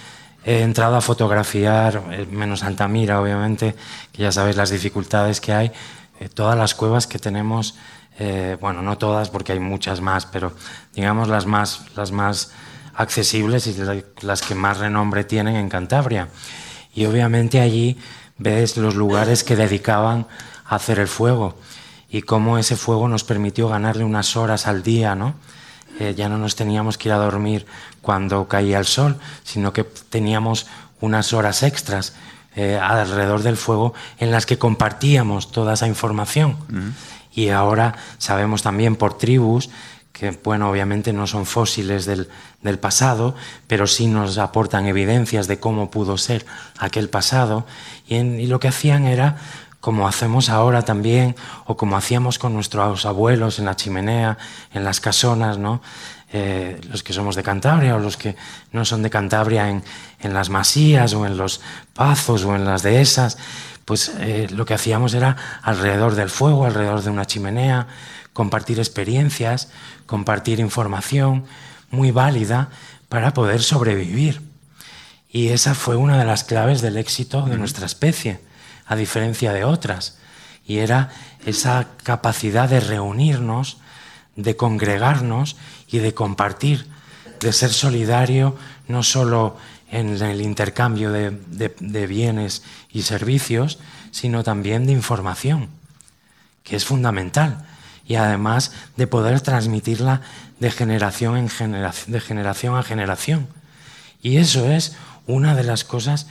He 0.44 0.62
entrado 0.62 0.96
a 0.96 1.00
fotografiar, 1.00 2.02
eh, 2.10 2.26
menos 2.28 2.64
Altamira, 2.64 3.20
obviamente, 3.20 3.76
que 4.10 4.22
ya 4.22 4.32
sabéis 4.32 4.56
las 4.56 4.70
dificultades 4.70 5.40
que 5.40 5.52
hay, 5.52 5.70
eh, 6.18 6.28
todas 6.28 6.58
las 6.58 6.74
cuevas 6.74 7.06
que 7.06 7.18
tenemos, 7.18 7.76
bueno, 8.60 8.82
no 8.82 8.98
todas 8.98 9.30
porque 9.30 9.52
hay 9.52 9.58
muchas 9.58 10.00
más, 10.00 10.26
pero 10.26 10.52
digamos 10.94 11.28
las 11.28 11.46
más, 11.46 11.86
las 11.96 12.12
más 12.12 12.52
accesibles 12.94 13.66
y 13.66 13.76
las 14.20 14.42
que 14.42 14.54
más 14.54 14.78
renombre 14.78 15.24
tienen 15.24 15.56
en 15.56 15.68
Cantabria. 15.68 16.28
Y 16.94 17.06
obviamente 17.06 17.60
allí 17.60 17.98
ves 18.38 18.76
los 18.76 18.94
lugares 18.94 19.44
que 19.44 19.56
dedicaban 19.56 20.26
a 20.64 20.76
hacer 20.76 20.98
el 20.98 21.08
fuego 21.08 21.56
y 22.08 22.22
cómo 22.22 22.58
ese 22.58 22.76
fuego 22.76 23.08
nos 23.08 23.24
permitió 23.24 23.68
ganarle 23.68 24.04
unas 24.04 24.36
horas 24.36 24.66
al 24.66 24.82
día, 24.82 25.14
¿no? 25.14 25.34
ya 26.16 26.28
no 26.28 26.38
nos 26.38 26.56
teníamos 26.56 26.98
que 26.98 27.08
ir 27.08 27.12
a 27.12 27.18
dormir 27.18 27.66
cuando 28.00 28.48
caía 28.48 28.78
el 28.78 28.86
sol, 28.86 29.16
sino 29.44 29.72
que 29.72 29.84
teníamos 29.84 30.66
unas 31.00 31.32
horas 31.32 31.62
extras 31.62 32.14
eh, 32.54 32.78
alrededor 32.80 33.42
del 33.42 33.56
fuego 33.56 33.94
en 34.18 34.30
las 34.30 34.46
que 34.46 34.58
compartíamos 34.58 35.52
toda 35.52 35.74
esa 35.74 35.86
información. 35.86 36.56
Y 37.34 37.48
ahora 37.48 37.94
sabemos 38.18 38.62
también 38.62 38.96
por 38.96 39.16
tribus 39.16 39.70
que, 40.12 40.30
bueno, 40.30 40.70
obviamente 40.70 41.12
no 41.12 41.26
son 41.26 41.46
fósiles 41.46 42.06
del, 42.06 42.28
pasado, 42.78 43.34
pero 43.66 43.86
sí 43.86 44.06
nos 44.06 44.38
aportan 44.38 44.86
evidencias 44.86 45.48
de 45.48 45.58
cómo 45.58 45.90
pudo 45.90 46.18
ser 46.18 46.44
aquel 46.78 47.08
pasado. 47.08 47.66
Y, 48.06 48.46
lo 48.46 48.60
que 48.60 48.68
hacían 48.68 49.06
era 49.06 49.36
como 49.80 50.06
hacemos 50.06 50.48
ahora 50.48 50.82
también, 50.82 51.34
o 51.66 51.76
como 51.76 51.96
hacíamos 51.96 52.38
con 52.38 52.54
nuestros 52.54 53.04
abuelos 53.04 53.58
en 53.58 53.64
la 53.64 53.74
chimenea, 53.74 54.38
en 54.72 54.84
las 54.84 55.00
casonas, 55.00 55.58
¿no? 55.58 55.82
Eh, 56.34 56.80
los 56.88 57.02
que 57.02 57.12
somos 57.12 57.36
de 57.36 57.42
Cantabria 57.42 57.96
o 57.96 57.98
los 57.98 58.16
que 58.16 58.36
no 58.70 58.86
son 58.86 59.02
de 59.02 59.10
Cantabria 59.10 59.68
en, 59.68 59.82
las 60.32 60.48
masías 60.48 61.12
o 61.14 61.26
en 61.26 61.36
los 61.36 61.60
pazos 61.92 62.44
o 62.44 62.54
en 62.54 62.64
las 62.64 62.82
dehesas, 62.82 63.36
pues 63.84 64.12
eh, 64.20 64.46
lo 64.50 64.64
que 64.64 64.72
hacíamos 64.74 65.12
era 65.14 65.36
alrededor 65.62 66.14
del 66.14 66.30
fuego, 66.30 66.64
alrededor 66.64 67.02
de 67.02 67.10
una 67.10 67.26
chimenea, 67.26 67.86
compartir 68.32 68.78
experiencias, 68.78 69.68
compartir 70.06 70.60
información 70.60 71.44
muy 71.90 72.10
válida 72.10 72.70
para 73.08 73.34
poder 73.34 73.62
sobrevivir. 73.62 74.40
Y 75.30 75.48
esa 75.48 75.74
fue 75.74 75.96
una 75.96 76.18
de 76.18 76.24
las 76.24 76.44
claves 76.44 76.82
del 76.82 76.96
éxito 76.96 77.42
de 77.42 77.56
nuestra 77.56 77.86
especie, 77.86 78.40
a 78.86 78.96
diferencia 78.96 79.52
de 79.52 79.64
otras. 79.64 80.18
Y 80.66 80.78
era 80.78 81.10
esa 81.46 81.88
capacidad 82.02 82.68
de 82.68 82.80
reunirnos, 82.80 83.78
de 84.36 84.56
congregarnos 84.56 85.56
y 85.88 85.98
de 85.98 86.14
compartir, 86.14 86.86
de 87.40 87.52
ser 87.52 87.70
solidario 87.70 88.56
no 88.88 89.02
solo 89.02 89.56
en 89.90 90.20
el 90.22 90.40
intercambio 90.40 91.12
de, 91.12 92.06
bienes 92.06 92.62
y 92.90 93.02
servicios, 93.02 93.78
sino 94.10 94.42
también 94.42 94.86
de 94.86 94.92
información, 94.92 95.68
que 96.64 96.76
es 96.76 96.84
fundamental, 96.84 97.66
y 98.12 98.16
además 98.16 98.72
de 98.98 99.06
poder 99.06 99.40
transmitirla 99.40 100.20
de 100.60 100.70
generación, 100.70 101.38
en 101.38 101.48
de 102.08 102.20
generación 102.20 102.76
a 102.76 102.82
generación. 102.82 103.48
Y 104.20 104.36
eso 104.36 104.70
es 104.70 104.94
una 105.26 105.54
de 105.54 105.64
las 105.64 105.82
cosas 105.84 106.26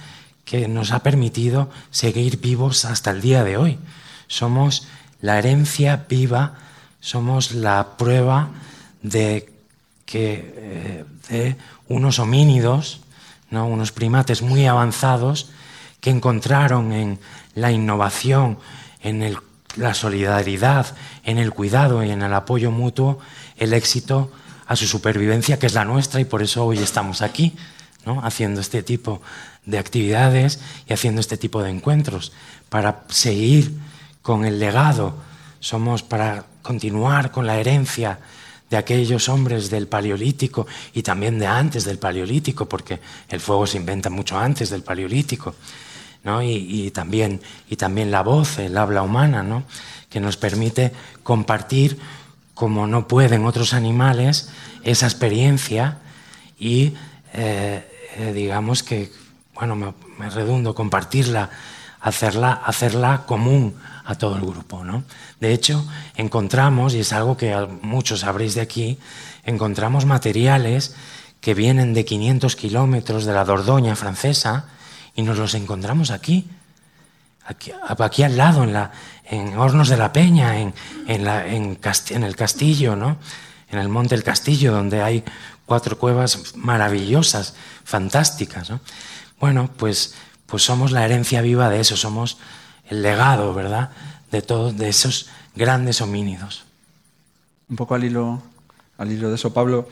que 0.46 0.68
nos 0.68 0.92
ha 0.92 1.00
permitido 1.00 1.72
seguir 1.90 2.40
vivos 2.40 2.86
hasta 2.86 3.10
el 3.10 3.22
día 3.22 3.44
de 3.44 3.58
hoy. 3.58 3.80
Somos 4.28 4.86
la 5.22 5.40
herencia 5.40 6.06
viva, 6.08 6.54
somos 7.00 7.52
la 7.54 7.98
prueba 7.98 8.52
de 9.02 9.52
que 10.06 10.54
eh, 10.56 11.06
de 11.30 11.56
unos 11.88 12.20
homínidos, 12.20 13.02
¿no? 13.50 13.66
unos 13.66 13.92
primates 13.92 14.44
muy 14.44 14.68
avanzados 14.68 15.50
que 16.00 16.12
encontraron 16.12 16.94
en 16.94 17.20
la 17.56 17.72
innovación, 17.72 18.60
en 19.02 19.24
la 19.76 19.94
solidaridad, 19.94 20.96
en 21.24 21.38
el 21.38 21.52
cuidado 21.52 22.04
y 22.04 22.12
en 22.12 22.22
el 22.22 22.34
apoyo 22.34 22.72
mutuo 22.72 23.20
el 23.58 23.74
éxito 23.74 24.32
a 24.68 24.76
su 24.76 24.88
supervivencia, 24.88 25.60
que 25.60 25.68
es 25.68 25.74
la 25.74 25.86
nuestra, 25.86 26.22
y 26.22 26.26
por 26.26 26.42
eso 26.42 26.66
hoy 26.66 26.80
estamos 26.80 27.22
aquí, 27.22 27.56
¿no? 28.06 28.24
haciendo 28.24 28.62
este 28.62 28.84
tipo 28.84 29.22
de 29.66 29.78
actividades 29.78 30.60
y 30.88 30.94
haciendo 30.94 31.22
este 31.22 31.38
tipo 31.38 31.62
de 31.62 31.70
encuentros, 31.70 32.32
para 32.70 33.04
seguir 33.10 33.78
con 34.22 34.46
el 34.46 34.60
legado, 34.60 35.16
somos 35.60 36.04
para 36.04 36.46
continuar 36.62 37.32
con 37.32 37.46
la 37.46 37.58
herencia 37.58 38.20
de 38.70 38.78
aquellos 38.78 39.28
hombres 39.28 39.70
del 39.70 39.88
Paleolítico 39.88 40.66
y 40.94 41.04
también 41.04 41.38
de 41.38 41.48
antes 41.48 41.84
del 41.84 42.00
Paleolítico, 42.00 42.68
porque 42.70 43.02
el 43.28 43.42
fuego 43.42 43.68
se 43.68 43.78
inventa 43.78 44.10
mucho 44.10 44.40
antes 44.40 44.70
del 44.70 44.84
Paleolítico, 44.84 45.54
¿no? 46.24 46.42
y, 46.44 46.92
también, 46.92 47.42
y 47.70 47.76
también 47.76 48.12
la 48.12 48.22
voz, 48.22 48.60
el 48.60 48.78
habla 48.78 49.02
humana, 49.02 49.44
¿no? 49.44 49.64
que 50.10 50.20
nos 50.20 50.38
permite 50.38 50.92
compartir, 51.24 51.98
como 52.54 52.86
no 52.86 53.08
pueden 53.08 53.46
otros 53.46 53.74
animales, 53.74 54.50
esa 54.84 55.08
experiencia 55.08 56.00
y 56.60 56.94
eh, 57.34 57.88
eh, 58.18 58.34
digamos 58.34 58.84
que, 58.84 59.12
bueno, 59.56 59.76
me, 59.76 59.94
me 60.20 60.30
redundo, 60.30 60.76
compartirla, 60.76 61.50
hacerla, 62.02 62.52
hacerla 62.52 63.24
común 63.26 63.76
a 64.06 64.16
todo 64.16 64.36
el 64.36 64.42
grupo. 64.42 64.84
¿no? 64.84 65.04
De 65.40 65.54
hecho, 65.54 65.86
encontramos, 66.16 66.94
y 66.94 67.00
es 67.00 67.14
algo 67.14 67.38
que 67.38 67.56
muchos 67.82 68.22
sabréis 68.22 68.56
de 68.56 68.62
aquí, 68.62 69.00
encontramos 69.44 70.06
materiales 70.06 70.96
que 71.40 71.54
vienen 71.54 71.94
de 71.94 72.06
500 72.06 72.56
kilómetros 72.56 73.26
de 73.26 73.34
la 73.34 73.46
Dordoña 73.46 73.96
francesa 73.96 74.66
y 75.16 75.22
nos 75.22 75.38
los 75.38 75.54
encontramos 75.54 76.12
aquí. 76.12 76.48
aquí, 77.46 77.72
aquí 77.88 78.24
al 78.24 78.38
lado, 78.38 78.64
en, 78.64 78.74
la, 78.74 78.92
en 79.26 79.58
Hornos 79.58 79.90
de 79.90 79.98
la 79.98 80.14
Peña, 80.14 80.60
en, 80.60 80.74
en, 81.08 81.26
la, 81.26 81.48
en, 81.48 81.80
en 82.10 82.24
el 82.24 82.36
castillo, 82.36 82.96
¿no? 82.96 83.18
en 83.72 83.80
el 83.80 83.90
Monte 83.90 84.16
del 84.16 84.24
Castillo, 84.24 84.72
donde 84.72 85.02
hay 85.02 85.24
cuatro 85.66 85.98
cuevas 85.98 86.56
maravillosas, 86.56 87.56
fantásticas. 87.84 88.70
¿no? 88.70 88.82
Bueno, 89.40 89.70
pues, 89.78 90.16
pues 90.46 90.64
somos 90.64 90.92
la 90.92 91.06
herencia 91.06 91.42
viva 91.42 91.70
de 91.70 91.80
eso, 91.80 91.96
somos 91.96 92.38
el 92.90 93.02
legado, 93.02 93.54
¿verdad?, 93.54 93.92
de 94.32 94.42
todos 94.42 94.78
de 94.78 94.90
esos 94.90 95.30
grandes 95.56 96.02
homínidos. 96.02 96.66
Un 97.70 97.76
poco 97.78 97.96
al 97.96 98.04
hilo, 98.04 98.42
al 98.98 99.12
hilo 99.12 99.30
de 99.30 99.36
eso, 99.36 99.54
Pablo, 99.54 99.88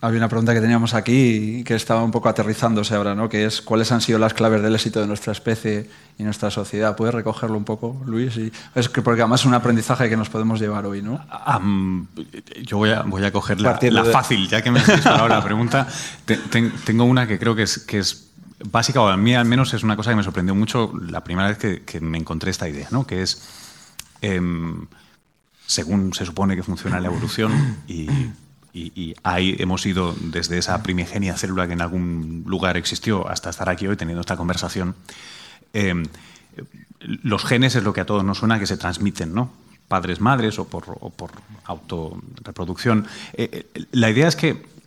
había 0.00 0.18
una 0.18 0.28
pregunta 0.28 0.54
que 0.54 0.60
teníamos 0.60 0.94
aquí 0.94 1.58
y 1.58 1.64
que 1.64 1.74
estaba 1.74 2.04
un 2.04 2.10
poco 2.10 2.28
aterrizándose 2.28 2.94
ahora, 2.94 3.14
¿no? 3.14 3.28
que 3.28 3.44
es 3.44 3.60
cuáles 3.60 3.90
han 3.90 4.00
sido 4.00 4.18
las 4.18 4.32
claves 4.32 4.62
del 4.62 4.74
éxito 4.74 5.00
de 5.00 5.06
nuestra 5.06 5.32
especie 5.32 5.90
y 6.18 6.22
nuestra 6.22 6.50
sociedad. 6.50 6.96
¿Puedes 6.96 7.14
recogerlo 7.14 7.56
un 7.56 7.64
poco, 7.64 8.00
Luis? 8.06 8.36
Y 8.36 8.52
es 8.74 8.88
que 8.88 9.02
porque 9.02 9.22
además 9.22 9.40
es 9.40 9.46
un 9.46 9.54
aprendizaje 9.54 10.08
que 10.08 10.16
nos 10.16 10.28
podemos 10.28 10.60
llevar 10.60 10.86
hoy, 10.86 11.02
¿no? 11.02 11.20
yo 12.62 12.76
voy 12.76 12.90
a, 12.90 13.02
voy 13.02 13.24
a 13.24 13.32
coger 13.32 13.60
la, 13.60 13.74
fácil, 14.04 14.48
ya 14.48 14.62
que 14.62 14.70
me 14.70 14.80
has 14.80 14.86
disparado 14.86 15.28
la 15.28 15.42
pregunta. 15.42 15.88
tengo 16.84 17.04
una 17.04 17.26
que 17.26 17.38
creo 17.38 17.56
que 17.56 17.62
es, 17.62 17.78
que 17.78 17.98
es 17.98 18.28
básica, 18.70 19.00
o 19.00 19.08
a 19.08 19.16
mí 19.16 19.34
al 19.34 19.46
menos 19.46 19.74
es 19.74 19.82
una 19.82 19.96
cosa 19.96 20.10
que 20.10 20.16
me 20.16 20.22
sorprendió 20.22 20.54
mucho 20.54 20.92
la 21.08 21.24
primera 21.24 21.48
vez 21.48 21.58
que, 21.58 22.00
me 22.00 22.18
encontré 22.18 22.50
esta 22.50 22.68
idea, 22.68 22.86
¿no? 22.90 23.06
que 23.06 23.22
es, 23.22 23.42
em, 24.20 24.86
según 25.66 26.14
se 26.14 26.24
supone 26.24 26.54
que 26.54 26.62
funciona 26.62 27.00
la 27.00 27.08
evolución 27.08 27.78
y 27.88 28.08
y, 28.78 29.14
ahí 29.22 29.56
hemos 29.58 29.84
ido 29.86 30.14
desde 30.20 30.58
esa 30.58 30.82
primigenia 30.82 31.36
célula 31.36 31.66
que 31.66 31.72
en 31.72 31.82
algún 31.82 32.44
lugar 32.46 32.76
existió 32.76 33.28
hasta 33.28 33.50
estar 33.50 33.68
aquí 33.68 33.86
hoy 33.86 33.96
teniendo 33.96 34.20
esta 34.20 34.36
conversación. 34.36 34.94
Eh, 35.72 36.02
los 37.00 37.44
genes 37.44 37.76
es 37.76 37.82
lo 37.82 37.92
que 37.92 38.00
a 38.00 38.06
todos 38.06 38.24
nos 38.24 38.38
suena 38.38 38.58
que 38.58 38.66
se 38.66 38.76
transmiten, 38.76 39.34
¿no? 39.34 39.50
Padres, 39.86 40.20
madres 40.20 40.58
o 40.58 40.66
por, 40.66 40.84
o 41.00 41.10
por 41.10 41.30
autorreproducción. 41.64 43.06
Eh, 43.34 43.68
eh, 43.74 43.84
la 43.92 44.10
idea 44.10 44.28
es 44.28 44.36
que 44.36 44.78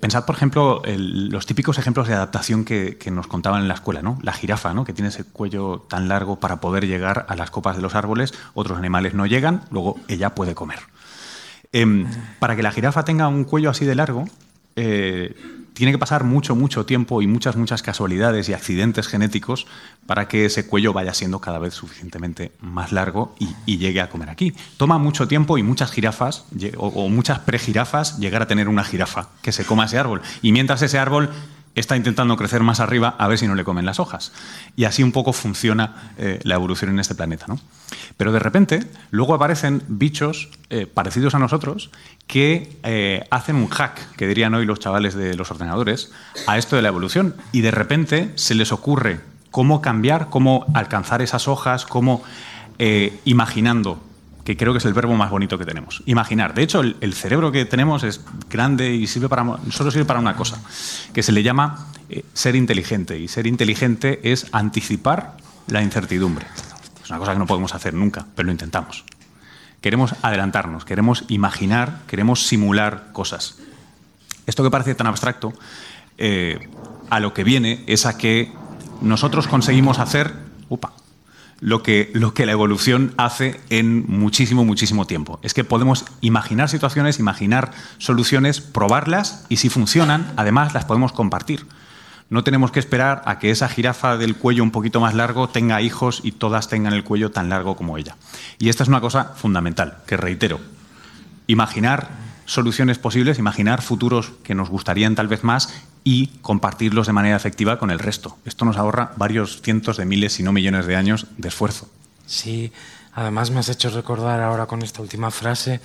pensad, 0.00 0.24
por 0.24 0.34
ejemplo, 0.34 0.80
los 0.86 1.44
típicos 1.44 1.76
ejemplos 1.76 2.08
de 2.08 2.14
adaptación 2.14 2.64
que, 2.64 2.96
nos 3.12 3.26
contaban 3.26 3.60
en 3.60 3.68
la 3.68 3.74
escuela, 3.74 4.00
¿no? 4.00 4.18
La 4.22 4.32
jirafa, 4.32 4.72
¿no? 4.72 4.86
Que 4.86 4.94
tiene 4.94 5.10
ese 5.10 5.24
cuello 5.24 5.84
tan 5.86 6.08
largo 6.08 6.40
para 6.40 6.62
poder 6.62 6.86
llegar 6.86 7.26
a 7.28 7.36
las 7.36 7.50
copas 7.50 7.76
de 7.76 7.82
los 7.82 7.94
árboles, 7.94 8.32
otros 8.54 8.78
animales 8.78 9.12
no 9.12 9.26
llegan, 9.26 9.64
luego 9.70 10.00
ella 10.08 10.34
puede 10.34 10.54
comer. 10.54 10.78
Em, 11.72 12.06
para 12.38 12.56
que 12.56 12.62
la 12.62 12.72
jirafa 12.72 13.04
tenga 13.04 13.28
un 13.28 13.44
cuello 13.44 13.70
así 13.70 13.84
de 13.84 13.94
largo, 13.94 14.24
eh, 14.76 15.34
tiene 15.76 15.92
que 15.92 15.98
pasar 15.98 16.24
mucho, 16.24 16.56
mucho 16.56 16.86
tiempo 16.86 17.20
y 17.20 17.26
muchas, 17.26 17.56
muchas 17.56 17.82
casualidades 17.82 18.48
y 18.48 18.54
accidentes 18.54 19.08
genéticos 19.08 19.66
para 20.06 20.26
que 20.26 20.46
ese 20.46 20.66
cuello 20.66 20.94
vaya 20.94 21.12
siendo 21.12 21.38
cada 21.38 21.58
vez 21.58 21.74
suficientemente 21.74 22.52
más 22.60 22.92
largo 22.92 23.34
y, 23.38 23.76
llegue 23.76 24.00
a 24.00 24.08
comer 24.08 24.30
aquí. 24.30 24.54
Toma 24.78 24.96
mucho 24.96 25.28
tiempo 25.28 25.58
y 25.58 25.62
muchas 25.62 25.90
jirafas 25.90 26.46
o, 26.78 26.86
o 26.86 27.08
muchas 27.10 27.40
prejirafas 27.40 28.18
llegar 28.18 28.40
a 28.40 28.46
tener 28.46 28.68
una 28.68 28.84
jirafa 28.84 29.28
que 29.42 29.52
se 29.52 29.66
coma 29.66 29.84
ese 29.84 29.98
árbol. 29.98 30.22
Y 30.40 30.52
mientras 30.52 30.80
ese 30.80 30.98
árbol 30.98 31.30
está 31.76 31.94
intentando 31.94 32.36
crecer 32.36 32.62
más 32.62 32.80
arriba 32.80 33.14
a 33.18 33.28
ver 33.28 33.38
si 33.38 33.46
no 33.46 33.54
le 33.54 33.62
comen 33.62 33.84
las 33.84 34.00
hojas. 34.00 34.32
Y 34.76 34.84
así 34.84 35.02
un 35.02 35.12
poco 35.12 35.32
funciona 35.32 36.12
eh, 36.18 36.40
la 36.42 36.54
evolución 36.54 36.90
en 36.90 36.98
este 36.98 37.14
planeta. 37.14 37.44
¿no? 37.48 37.60
Pero 38.16 38.32
de 38.32 38.38
repente, 38.38 38.80
luego 39.10 39.34
aparecen 39.34 39.82
bichos 39.86 40.48
eh, 40.70 40.86
parecidos 40.86 41.34
a 41.34 41.38
nosotros 41.38 41.90
que 42.26 42.76
eh, 42.82 43.24
hacen 43.30 43.56
un 43.56 43.68
hack, 43.68 44.16
que 44.16 44.26
dirían 44.26 44.54
hoy 44.54 44.64
los 44.64 44.80
chavales 44.80 45.14
de 45.14 45.34
los 45.34 45.50
ordenadores, 45.50 46.10
a 46.46 46.56
esto 46.58 46.76
de 46.76 46.82
la 46.82 46.88
evolución. 46.88 47.36
Y 47.52 47.60
de 47.60 47.70
repente 47.70 48.32
se 48.36 48.54
les 48.54 48.72
ocurre 48.72 49.20
cómo 49.50 49.82
cambiar, 49.82 50.28
cómo 50.30 50.66
alcanzar 50.74 51.22
esas 51.22 51.46
hojas, 51.46 51.84
cómo 51.86 52.22
imaginando 53.24 54.02
que 54.46 54.56
creo 54.56 54.72
que 54.72 54.78
es 54.78 54.84
el 54.84 54.94
verbo 54.94 55.16
más 55.16 55.28
bonito 55.28 55.58
que 55.58 55.64
tenemos. 55.64 56.04
Imaginar. 56.06 56.54
De 56.54 56.62
hecho, 56.62 56.80
el, 56.80 57.14
cerebro 57.14 57.50
que 57.50 57.64
tenemos 57.64 58.04
es 58.04 58.20
grande 58.48 58.94
y 58.94 59.08
sirve 59.08 59.28
para, 59.28 59.44
solo 59.72 59.90
sirve 59.90 60.04
para 60.04 60.20
una 60.20 60.36
cosa, 60.36 60.62
que 61.12 61.24
se 61.24 61.32
le 61.32 61.42
llama 61.42 61.88
eh, 62.08 62.24
ser 62.32 62.54
inteligente. 62.54 63.18
Y 63.18 63.26
ser 63.26 63.48
inteligente 63.48 64.20
es 64.22 64.46
anticipar 64.52 65.36
la 65.66 65.82
incertidumbre. 65.82 66.46
Es 67.02 67.10
una 67.10 67.18
cosa 67.18 67.32
que 67.32 67.40
no 67.40 67.46
podemos 67.46 67.74
hacer 67.74 67.92
nunca, 67.92 68.24
pero 68.36 68.46
lo 68.46 68.52
intentamos. 68.52 69.04
Queremos 69.80 70.14
adelantarnos, 70.22 70.84
queremos 70.84 71.24
imaginar, 71.26 72.02
queremos 72.06 72.46
simular 72.46 73.08
cosas. 73.12 73.58
Esto 74.46 74.62
que 74.62 74.70
parece 74.70 74.94
tan 74.94 75.08
abstracto, 75.08 75.54
eh, 76.18 76.68
a 77.10 77.18
lo 77.18 77.34
que 77.34 77.42
viene 77.42 77.82
es 77.88 78.06
a 78.06 78.16
que 78.16 78.52
nosotros 79.00 79.48
conseguimos 79.48 79.98
hacer, 79.98 80.32
upa, 80.68 80.92
lo 81.60 81.82
que, 81.82 82.10
lo 82.14 82.34
que 82.34 82.46
la 82.46 82.52
evolución 82.52 83.14
hace 83.16 83.60
en 83.70 84.06
muchísimo, 84.06 84.64
muchísimo 84.64 85.06
tiempo. 85.06 85.38
Es 85.42 85.54
que 85.54 85.64
podemos 85.64 86.04
imaginar 86.20 86.68
situaciones, 86.68 87.18
imaginar 87.18 87.72
soluciones, 87.98 88.60
probarlas 88.60 89.46
y 89.48 89.56
si 89.56 89.68
funcionan, 89.68 90.32
además 90.36 90.74
las 90.74 90.84
podemos 90.84 91.12
compartir. 91.12 91.66
No 92.28 92.42
tenemos 92.42 92.72
que 92.72 92.80
esperar 92.80 93.22
a 93.24 93.38
que 93.38 93.50
esa 93.50 93.68
jirafa 93.68 94.16
del 94.16 94.36
cuello 94.36 94.64
un 94.64 94.72
poquito 94.72 95.00
más 95.00 95.14
largo 95.14 95.48
tenga 95.48 95.80
hijos 95.80 96.20
y 96.24 96.32
todas 96.32 96.68
tengan 96.68 96.92
el 96.92 97.04
cuello 97.04 97.30
tan 97.30 97.48
largo 97.48 97.76
como 97.76 97.96
ella. 97.98 98.16
Y 98.58 98.68
esta 98.68 98.82
es 98.82 98.88
una 98.88 99.00
cosa 99.00 99.32
fundamental, 99.36 99.98
que 100.06 100.16
reitero, 100.16 100.60
imaginar 101.46 102.08
soluciones 102.44 102.98
posibles, 102.98 103.38
imaginar 103.38 103.80
futuros 103.80 104.32
que 104.42 104.54
nos 104.56 104.70
gustarían 104.70 105.14
tal 105.14 105.28
vez 105.28 105.44
más 105.44 105.72
y 106.08 106.28
compartirlos 106.40 107.08
de 107.08 107.12
manera 107.12 107.34
efectiva 107.34 107.80
con 107.80 107.90
el 107.90 107.98
resto. 107.98 108.38
Esto 108.44 108.64
nos 108.64 108.76
ahorra 108.76 109.10
varios 109.16 109.60
cientos 109.60 109.96
de 109.96 110.04
miles, 110.04 110.34
si 110.34 110.44
no 110.44 110.52
millones 110.52 110.86
de 110.86 110.94
años 110.94 111.26
de 111.36 111.48
esfuerzo. 111.48 111.88
Sí, 112.26 112.72
además 113.12 113.50
me 113.50 113.58
has 113.58 113.68
hecho 113.70 113.90
recordar 113.90 114.40
ahora 114.40 114.66
con 114.66 114.82
esta 114.82 115.02
última 115.02 115.32
frase 115.32 115.80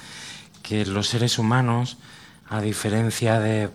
que 0.61 0.85
los 0.85 1.07
seres 1.07 1.39
humanos, 1.39 1.97
a 2.51 2.61
diferencia 2.61 3.39
de, 3.39 3.71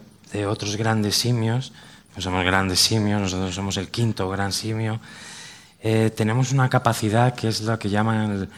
otros 0.47 0.77
grandes 0.77 1.17
simios, 1.17 1.73
somos 2.17 2.45
grandes 2.45 2.79
simios, 2.79 3.21
nosotros 3.21 3.53
somos 3.53 3.77
el 3.77 3.89
quinto 3.89 4.29
gran 4.29 4.53
simio, 4.53 5.01
eh, 5.81 6.13
tenemos 6.17 6.53
una 6.53 6.69
capacidad 6.69 7.35
que 7.35 7.49
es 7.49 7.63
lo 7.63 7.77
que 7.77 7.91
llaman 7.91 8.49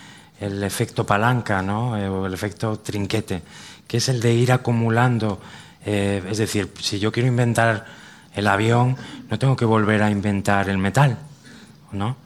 el, 0.41 0.63
efecto 0.63 1.07
palanca, 1.07 1.63
¿no? 1.63 1.97
Eh, 1.97 2.27
el 2.27 2.35
efecto 2.35 2.81
trinquete 2.81 3.41
que 3.89 3.97
es 3.97 4.09
el 4.11 4.21
de 4.21 4.35
ir 4.35 4.53
acumulando. 4.53 5.41
Eh, 5.85 6.23
es 6.31 6.39
decir, 6.39 6.73
si 6.81 6.99
yo 6.99 7.13
quiero 7.13 7.29
inventar 7.29 7.87
el 8.35 8.47
avión, 8.47 8.97
no 9.31 9.39
tengo 9.39 9.57
que 9.57 9.65
volver 9.65 10.03
a 10.03 10.11
inventar 10.11 10.69
el 10.69 10.79
metal, 10.79 11.19
¿no? 11.93 12.17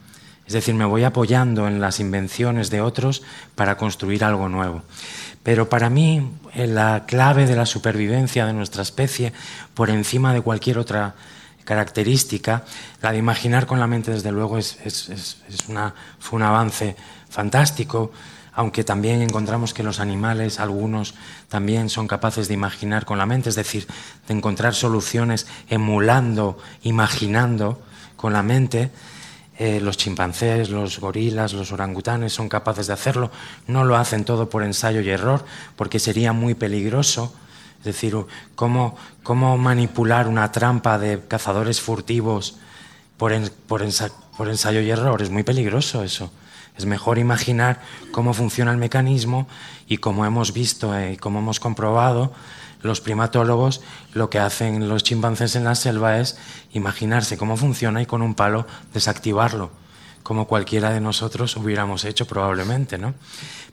Es 0.45 0.53
decir, 0.53 0.75
me 0.75 0.85
voy 0.85 1.03
apoyando 1.03 1.67
en 1.67 1.79
las 1.79 1.99
invenciones 1.99 2.69
de 2.69 2.81
otros 2.81 3.23
para 3.55 3.77
construir 3.77 4.23
algo 4.23 4.49
nuevo. 4.49 4.83
Pero 5.41 5.69
para 5.69 5.89
mí, 5.89 6.31
eh, 6.53 6.67
la 6.67 7.05
clave 7.05 7.45
de 7.45 7.55
la 7.55 7.65
supervivencia 7.65 8.45
de 8.45 8.53
nuestra 8.53 8.81
especie, 8.81 9.33
por 9.73 9.89
encima 9.89 10.33
de 10.33 10.41
cualquier 10.41 10.77
otra 10.77 11.15
característica, 11.63 12.63
la 13.01 13.11
de 13.11 13.17
imaginar 13.17 13.65
con 13.65 13.79
la 13.79 13.87
mente, 13.87 14.11
desde 14.11 14.31
luego, 14.31 14.57
es, 14.57 14.77
una, 15.69 15.93
fue 16.19 16.37
un 16.37 16.43
avance 16.43 16.95
fantástico 17.29 18.11
aunque 18.55 18.83
también 18.83 19.21
encontramos 19.21 19.73
que 19.73 19.83
los 19.83 19.99
animales, 19.99 20.59
algunos, 20.59 21.15
también 21.49 21.89
son 21.89 22.07
capaces 22.07 22.47
de 22.47 22.53
imaginar 22.53 23.05
con 23.05 23.17
la 23.17 23.25
mente, 23.25 23.49
es 23.49 23.55
decir, 23.55 23.87
de 24.27 24.33
encontrar 24.33 24.75
soluciones 24.75 25.47
emulando, 25.69 26.57
imaginando 26.83 27.81
con 28.15 28.33
la 28.33 28.43
mente. 28.43 28.91
Eh, 29.59 29.79
los 29.79 29.97
chimpancés, 29.97 30.69
los 30.69 30.99
gorilas, 30.99 31.53
los 31.53 31.71
orangutanes 31.71 32.33
son 32.33 32.49
capaces 32.49 32.87
de 32.87 32.93
hacerlo. 32.93 33.31
No 33.67 33.85
lo 33.85 33.97
hacen 33.97 34.23
todo 34.23 34.49
por 34.49 34.63
ensayo 34.63 35.01
y 35.01 35.09
error, 35.09 35.45
porque 35.75 35.99
sería 35.99 36.31
muy 36.31 36.53
peligroso. 36.53 37.33
Es 37.79 37.85
decir, 37.85 38.15
cómo, 38.55 38.95
cómo 39.23 39.57
manipular 39.57 40.27
una 40.27 40.51
trampa 40.51 40.97
de 40.97 41.21
cazadores 41.27 41.81
furtivos 41.81 42.55
por, 43.17 43.33
por 43.67 43.81
ensayo 43.81 44.81
y 44.81 44.89
error. 44.89 45.21
Es 45.21 45.29
muy 45.29 45.43
peligroso 45.43 46.03
eso. 46.03 46.31
Es 46.77 46.85
mejor 46.85 47.17
imaginar 47.17 47.81
cómo 48.11 48.33
funciona 48.33 48.71
el 48.71 48.77
mecanismo 48.77 49.47
y 49.87 49.97
como 49.97 50.25
hemos 50.25 50.53
visto 50.53 50.91
y 51.09 51.17
como 51.17 51.39
hemos 51.39 51.59
comprobado, 51.59 52.33
los 52.81 52.99
primatólogos 52.99 53.81
lo 54.13 54.29
que 54.29 54.39
hacen 54.39 54.89
los 54.89 55.03
chimpancés 55.03 55.55
en 55.55 55.63
la 55.63 55.75
selva 55.75 56.19
es 56.19 56.37
imaginarse 56.73 57.37
cómo 57.37 57.57
funciona 57.57 58.01
y 58.01 58.05
con 58.05 58.21
un 58.21 58.35
palo 58.35 58.67
desactivarlo, 58.93 59.71
como 60.21 60.47
cualquiera 60.47 60.91
de 60.91 60.99
nosotros 60.99 61.55
hubiéramos 61.55 62.03
hecho 62.05 62.27
probablemente, 62.27 62.97
¿no? 62.97 63.13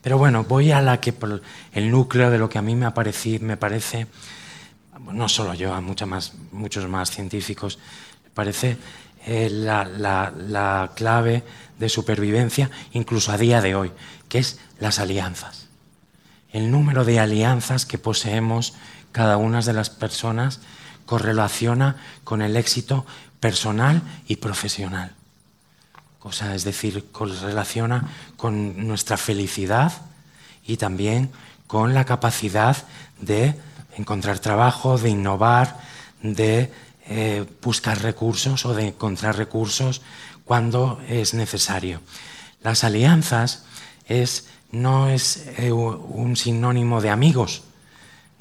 Pero 0.01 0.17
bueno, 0.17 0.45
voy 0.45 0.71
a 0.71 0.81
la 0.81 1.01
que 1.01 1.15
el 1.73 1.91
núcleo 1.91 2.31
de 2.31 2.39
lo 2.39 2.49
que 2.49 2.59
a 2.59 2.63
mí 2.63 2.75
me, 2.77 2.87
me 3.41 3.57
parece, 3.57 4.07
no 5.13 5.29
solo 5.29 5.55
yo, 5.55 5.75
a 5.75 5.81
muchos 5.81 6.89
más 6.89 7.11
científicos, 7.11 7.79
parece 8.33 8.79
la, 9.27 9.85
la 9.85 10.91
clave 10.95 11.45
de 11.79 11.89
supervivencia, 11.89 12.71
incluso 12.93 13.33
a 13.33 13.39
día 13.39 13.61
de 13.61 13.75
hoy, 13.75 13.93
que 14.29 14.39
es 14.39 14.61
las 14.79 14.99
alianzas. 14.99 15.69
El 16.51 16.71
número 16.71 17.05
de 17.05 17.21
alianzas 17.21 17.87
que 17.87 17.99
poseemos 17.99 18.75
cada 19.13 19.37
una 19.37 19.61
de 19.61 19.73
las 19.73 19.91
personas 19.91 20.61
correlaciona 21.07 21.97
con 22.25 22.43
el 22.43 22.57
éxito 22.57 23.07
personal 23.41 24.03
y 24.29 24.37
profesional. 24.37 25.15
cosa, 26.19 26.55
es 26.55 26.65
decir, 26.65 27.09
relaciona 27.41 28.11
con 28.37 28.87
nuestra 28.87 29.17
felicidad 29.17 29.93
y 30.67 30.77
también 30.77 31.33
con 31.67 31.95
la 31.95 32.05
capacidad 32.05 32.77
de 33.21 33.57
encontrar 33.97 34.39
trabajo, 34.39 34.99
de 34.99 35.09
innovar, 35.09 35.79
de 36.23 36.71
eh, 37.13 37.45
buscar 37.61 38.01
recursos 38.03 38.65
o 38.65 38.73
de 38.73 38.87
encontrar 38.87 39.37
recursos 39.37 40.01
cuando 40.45 41.01
es 41.09 41.35
necesario. 41.35 42.01
Las 42.63 42.85
alianzas 42.85 43.65
es, 44.07 44.47
no 44.71 45.09
es 45.09 45.49
eh, 45.59 45.73
un 45.73 46.37
sinónimo 46.37 47.01
de 47.01 47.11
amigos. 47.11 47.65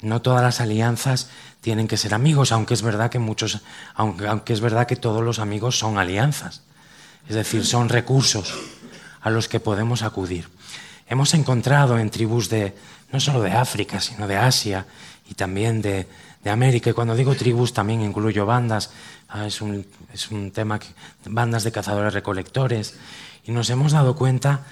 No 0.02 0.22
todas 0.22 0.42
las 0.42 0.60
alianzas 0.60 1.30
tienen 1.60 1.88
que 1.88 1.96
ser 1.96 2.14
amigos, 2.14 2.52
aunque 2.52 2.74
es 2.74 2.82
verdad 2.82 3.10
que 3.10 3.18
muchos, 3.18 3.60
aunque, 3.96 4.28
aunque 4.28 4.52
es 4.52 4.60
verdad 4.60 4.86
que 4.86 4.94
todos 4.94 5.24
los 5.24 5.40
amigos 5.40 5.76
son 5.76 5.98
alianzas. 5.98 6.62
Es 7.28 7.34
decir, 7.34 7.66
son 7.66 7.88
recursos 7.88 8.54
a 9.20 9.30
los 9.30 9.48
que 9.48 9.58
podemos 9.58 10.04
acudir. 10.04 10.48
Hemos 11.08 11.34
encontrado 11.34 11.98
en 11.98 12.08
tribus 12.08 12.48
de, 12.48 12.76
no 13.10 13.18
solo 13.18 13.42
de 13.42 13.50
África, 13.50 14.00
sino 14.00 14.28
de 14.28 14.36
Asia 14.36 14.86
y 15.30 15.34
también 15.34 15.80
de, 15.80 16.06
América. 16.44 16.90
Y 16.90 16.92
cuando 16.92 17.14
digo 17.14 17.34
tribus 17.34 17.72
también 17.72 18.02
incluyo 18.02 18.44
bandas, 18.44 18.90
ah, 19.28 19.46
es, 19.46 19.60
un, 19.60 19.86
es, 20.12 20.30
un, 20.30 20.50
tema, 20.50 20.80
bandas 21.26 21.64
de 21.64 21.72
cazadores 21.72 22.12
recolectores. 22.12 22.94
Y 23.44 23.52
nos 23.52 23.70
hemos 23.70 23.92
dado 23.92 24.16
cuenta 24.16 24.66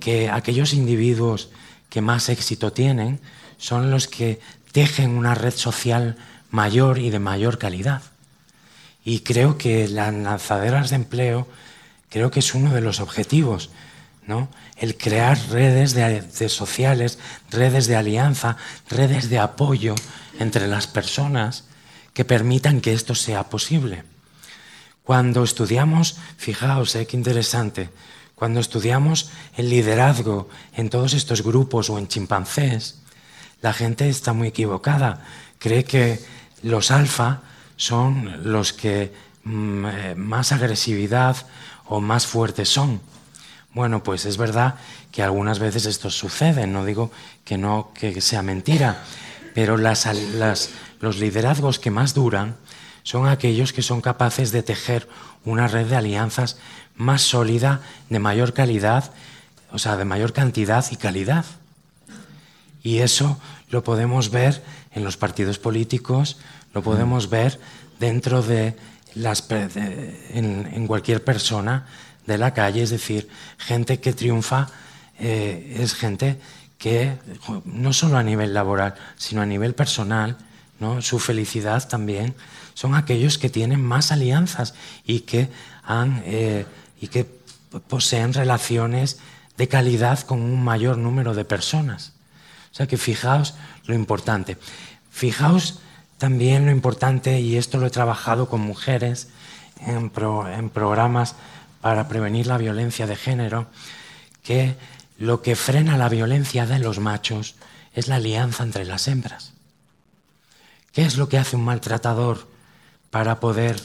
que 0.00 0.30
aquellos 0.30 0.72
individuos 0.72 1.50
que 1.88 2.00
más 2.00 2.28
éxito 2.28 2.72
tienen 2.72 3.20
son 3.58 3.90
los 3.90 4.06
que 4.06 4.40
tejen 4.72 5.10
una 5.10 5.34
red 5.34 5.54
social 5.54 6.16
mayor 6.50 6.98
y 6.98 7.10
de 7.10 7.18
mayor 7.18 7.58
calidad. 7.58 8.02
Y 9.04 9.20
creo 9.20 9.58
que 9.58 9.88
las 9.88 10.14
lanzaderas 10.14 10.90
de 10.90 10.96
empleo, 10.96 11.48
creo 12.08 12.30
que 12.30 12.40
es 12.40 12.54
uno 12.54 12.72
de 12.72 12.80
los 12.80 13.00
objetivos, 13.00 13.70
¿no? 14.26 14.48
El 14.76 14.96
crear 14.96 15.38
redes 15.50 15.94
de, 15.94 16.48
sociales, 16.48 17.18
redes 17.50 17.86
de 17.86 17.96
alianza, 17.96 18.56
redes 18.88 19.28
de 19.28 19.38
apoyo, 19.38 19.94
entre 20.38 20.66
las 20.66 20.86
personas 20.86 21.64
que 22.12 22.24
permitan 22.24 22.80
que 22.80 22.92
esto 22.92 23.14
sea 23.14 23.44
posible. 23.44 24.04
Cuando 25.02 25.44
estudiamos, 25.44 26.16
fijaos, 26.36 26.94
eh, 26.94 27.06
qué 27.06 27.16
interesante, 27.16 27.90
cuando 28.34 28.60
estudiamos 28.60 29.30
el 29.56 29.68
liderazgo 29.68 30.48
en 30.74 30.90
todos 30.90 31.14
estos 31.14 31.42
grupos 31.42 31.90
o 31.90 31.98
en 31.98 32.08
chimpancés, 32.08 33.00
la 33.60 33.72
gente 33.72 34.08
está 34.08 34.32
muy 34.32 34.48
equivocada. 34.48 35.24
Cree 35.58 35.84
que 35.84 36.20
los 36.62 36.90
alfa 36.90 37.42
son 37.76 38.50
los 38.50 38.72
que 38.72 39.12
mm, 39.44 39.86
eh, 39.86 40.14
más 40.16 40.52
agresividad 40.52 41.36
o 41.86 42.00
más 42.00 42.26
fuertes 42.26 42.68
son. 42.68 43.00
Bueno, 43.74 44.04
pues 44.04 44.24
es 44.24 44.36
verdad 44.36 44.76
que 45.10 45.22
algunas 45.22 45.58
veces 45.58 45.86
esto 45.86 46.08
sucede, 46.08 46.66
no 46.66 46.84
digo 46.84 47.10
que 47.44 47.58
no 47.58 47.90
que 47.92 48.20
sea 48.20 48.40
mentira, 48.42 49.02
pero 49.52 49.76
los 49.76 51.18
liderazgos 51.18 51.80
que 51.80 51.90
más 51.90 52.14
duran 52.14 52.56
son 53.02 53.28
aquellos 53.28 53.72
que 53.72 53.82
son 53.82 54.00
capaces 54.00 54.52
de 54.52 54.62
tejer 54.62 55.08
una 55.44 55.68
red 55.68 55.86
de 55.86 55.96
alianzas 55.96 56.56
más 56.94 57.22
sólida, 57.22 57.80
de 58.08 58.20
mayor 58.20 58.54
calidad, 58.54 59.12
o 59.72 59.78
sea, 59.78 59.96
de 59.96 60.04
mayor 60.04 60.32
cantidad 60.32 60.84
y 60.90 60.96
calidad. 60.96 61.44
Y 62.82 62.98
eso 62.98 63.40
lo 63.70 63.82
podemos 63.82 64.30
ver 64.30 64.62
en 64.92 65.02
los 65.02 65.16
partidos 65.16 65.58
políticos, 65.58 66.38
lo 66.72 66.82
podemos 66.82 67.28
ver 67.28 67.58
dentro 67.98 68.42
de 68.42 68.76
las 69.14 69.44
en, 69.50 70.86
cualquier 70.86 71.24
persona 71.24 71.86
de 72.26 72.38
la 72.38 72.54
calle, 72.54 72.82
es 72.82 72.90
decir, 72.90 73.28
gente 73.58 74.00
que 74.00 74.12
triunfa 74.12 74.68
eh, 75.18 75.76
es 75.80 75.94
gente 75.94 76.38
que 76.78 77.16
no 77.64 77.92
solo 77.92 78.18
a 78.18 78.22
nivel 78.22 78.52
laboral, 78.52 78.94
sino 79.16 79.42
a 79.42 79.46
nivel 79.46 79.74
personal, 79.74 80.36
¿no? 80.80 81.02
su 81.02 81.18
felicidad 81.18 81.88
también, 81.88 82.34
son 82.74 82.94
aquellos 82.94 83.38
que 83.38 83.48
tienen 83.48 83.82
más 83.82 84.10
alianzas 84.10 84.74
y 85.04 85.20
que, 85.20 85.48
han, 85.84 86.22
eh, 86.26 86.66
y 87.00 87.08
que 87.08 87.26
poseen 87.88 88.32
relaciones 88.32 89.18
de 89.56 89.68
calidad 89.68 90.20
con 90.20 90.40
un 90.40 90.62
mayor 90.62 90.98
número 90.98 91.34
de 91.34 91.44
personas. 91.44 92.12
O 92.72 92.74
sea 92.74 92.88
que 92.88 92.96
fijaos 92.96 93.54
lo 93.86 93.94
importante. 93.94 94.58
Fijaos 95.10 95.80
también 96.18 96.66
lo 96.66 96.72
importante, 96.72 97.40
y 97.40 97.56
esto 97.56 97.78
lo 97.78 97.86
he 97.86 97.90
trabajado 97.90 98.48
con 98.48 98.60
mujeres 98.60 99.28
en, 99.86 100.10
en 100.56 100.70
programas 100.70 101.36
para 101.84 102.08
prevenir 102.08 102.46
la 102.46 102.56
violencia 102.56 103.06
de 103.06 103.14
género, 103.14 103.66
que 104.42 104.74
lo 105.18 105.42
que 105.42 105.54
frena 105.54 105.98
la 105.98 106.08
violencia 106.08 106.64
de 106.64 106.78
los 106.78 106.98
machos 106.98 107.56
es 107.92 108.08
la 108.08 108.14
alianza 108.14 108.62
entre 108.62 108.86
las 108.86 109.06
hembras. 109.06 109.52
¿Qué 110.94 111.02
es 111.02 111.18
lo 111.18 111.28
que 111.28 111.36
hace 111.36 111.56
un 111.56 111.64
maltratador 111.66 112.48
para 113.10 113.38
poder 113.38 113.78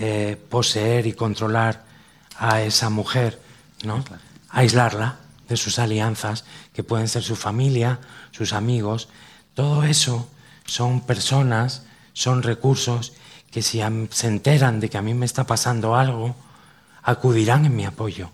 eh, 0.00 0.40
poseer 0.48 1.06
y 1.06 1.12
controlar 1.12 1.84
a 2.38 2.62
esa 2.62 2.88
mujer? 2.88 3.38
¿no? 3.84 4.02
Aislarla 4.48 5.16
de 5.46 5.58
sus 5.58 5.78
alianzas, 5.78 6.46
que 6.72 6.82
pueden 6.82 7.08
ser 7.08 7.24
su 7.24 7.36
familia, 7.36 7.98
sus 8.30 8.54
amigos. 8.54 9.10
Todo 9.52 9.82
eso 9.82 10.30
son 10.64 11.02
personas, 11.02 11.82
son 12.14 12.42
recursos 12.42 13.12
que 13.50 13.60
si 13.60 13.82
se 14.12 14.28
enteran 14.28 14.80
de 14.80 14.88
que 14.88 14.96
a 14.96 15.02
mí 15.02 15.12
me 15.12 15.26
está 15.26 15.44
pasando 15.44 15.94
algo, 15.94 16.34
acudirán 17.04 17.66
en 17.66 17.76
mi 17.76 17.84
apoyo. 17.84 18.30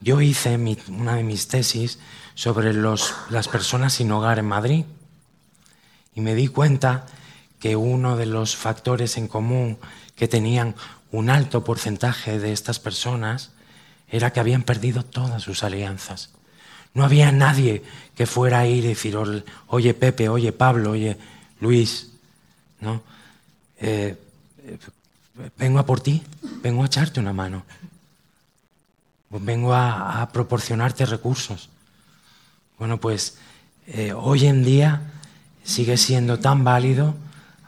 Yo 0.00 0.22
hice 0.22 0.56
una 0.88 1.16
de 1.16 1.24
mis 1.24 1.48
tesis 1.48 1.98
sobre 2.34 2.72
las 2.72 3.48
personas 3.48 3.92
sin 3.94 4.10
hogar 4.12 4.38
en 4.38 4.46
Madrid 4.46 4.84
y 6.14 6.22
me 6.22 6.34
di 6.34 6.48
cuenta 6.48 7.06
que 7.58 7.76
uno 7.76 8.16
de 8.16 8.24
los 8.26 8.56
factores 8.56 9.18
en 9.18 9.28
común 9.28 9.78
que 10.16 10.28
tenían 10.28 10.74
un 11.12 11.28
alto 11.28 11.64
porcentaje 11.64 12.38
de 12.38 12.52
estas 12.52 12.78
personas 12.78 13.50
era 14.08 14.32
que 14.32 14.40
habían 14.40 14.62
perdido 14.62 15.04
todas 15.04 15.42
sus 15.42 15.62
alianzas. 15.62 16.30
No 16.94 17.04
había 17.04 17.30
nadie 17.30 17.82
que 18.16 18.26
fuera 18.26 18.60
a 18.60 18.66
ir 18.66 18.84
y 18.84 18.88
decir, 18.88 19.16
oye 19.66 19.94
Pepe, 19.94 20.28
oye 20.28 20.52
Pablo, 20.52 20.92
oye 20.92 21.18
Luis, 21.60 22.12
¿no? 22.80 23.02
Eh, 23.78 24.16
eh, 24.58 24.78
vengo 25.58 25.78
a 25.78 25.86
por 25.86 26.00
ti, 26.00 26.22
vengo 26.62 26.82
a 26.82 26.86
echarte 26.86 27.20
una 27.20 27.32
mano. 27.32 27.64
Vengo 29.30 29.74
a, 29.74 30.28
proporcionarte 30.32 31.06
recursos. 31.06 31.68
Bueno, 32.78 32.98
pues 32.98 33.38
eh, 33.86 34.12
hoy 34.12 34.46
en 34.46 34.64
día 34.64 35.02
sigue 35.62 35.96
siendo 35.96 36.40
tan 36.40 36.64
válido 36.64 37.14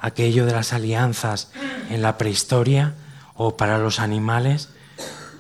aquello 0.01 0.45
de 0.45 0.53
las 0.53 0.73
alianzas 0.73 1.53
en 1.89 2.03
la 2.03 2.19
prehistoria 2.19 2.95
o 3.35 3.57
para 3.57 3.79
los 3.79 4.01
animales, 4.01 4.71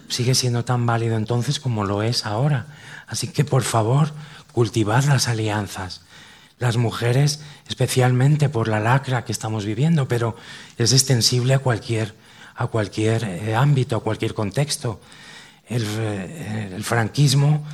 sigue 0.08 0.35
siendo 0.35 0.64
tan 0.64 0.87
válido 0.87 1.16
entonces 1.16 1.58
como 1.58 1.85
lo 1.85 2.02
es 2.02 2.24
ahora. 2.24 2.66
Así 3.08 3.28
que 3.28 3.44
por 3.44 3.62
favor, 3.62 4.12
cultivad 4.52 5.04
las 5.04 5.26
alianzas. 5.26 6.02
Las 6.62 6.77
mujeres, 6.77 7.40
especialmente 7.66 8.48
por 8.48 8.68
la 8.68 8.79
lacra 8.79 9.25
que 9.25 9.33
estamos 9.33 9.64
viviendo, 9.64 10.07
pero 10.07 10.37
es 10.79 10.92
extensible 10.92 11.55
a 11.55 11.59
cualquier, 11.59 12.14
a 12.55 12.68
cualquier 12.68 13.25
eh, 13.25 13.57
ámbito, 13.57 13.96
a 13.96 14.01
cualquier 14.01 14.33
contexto. 14.33 15.01
Eh, 15.68 16.70
el, 16.72 16.85
franquismo 16.85 17.66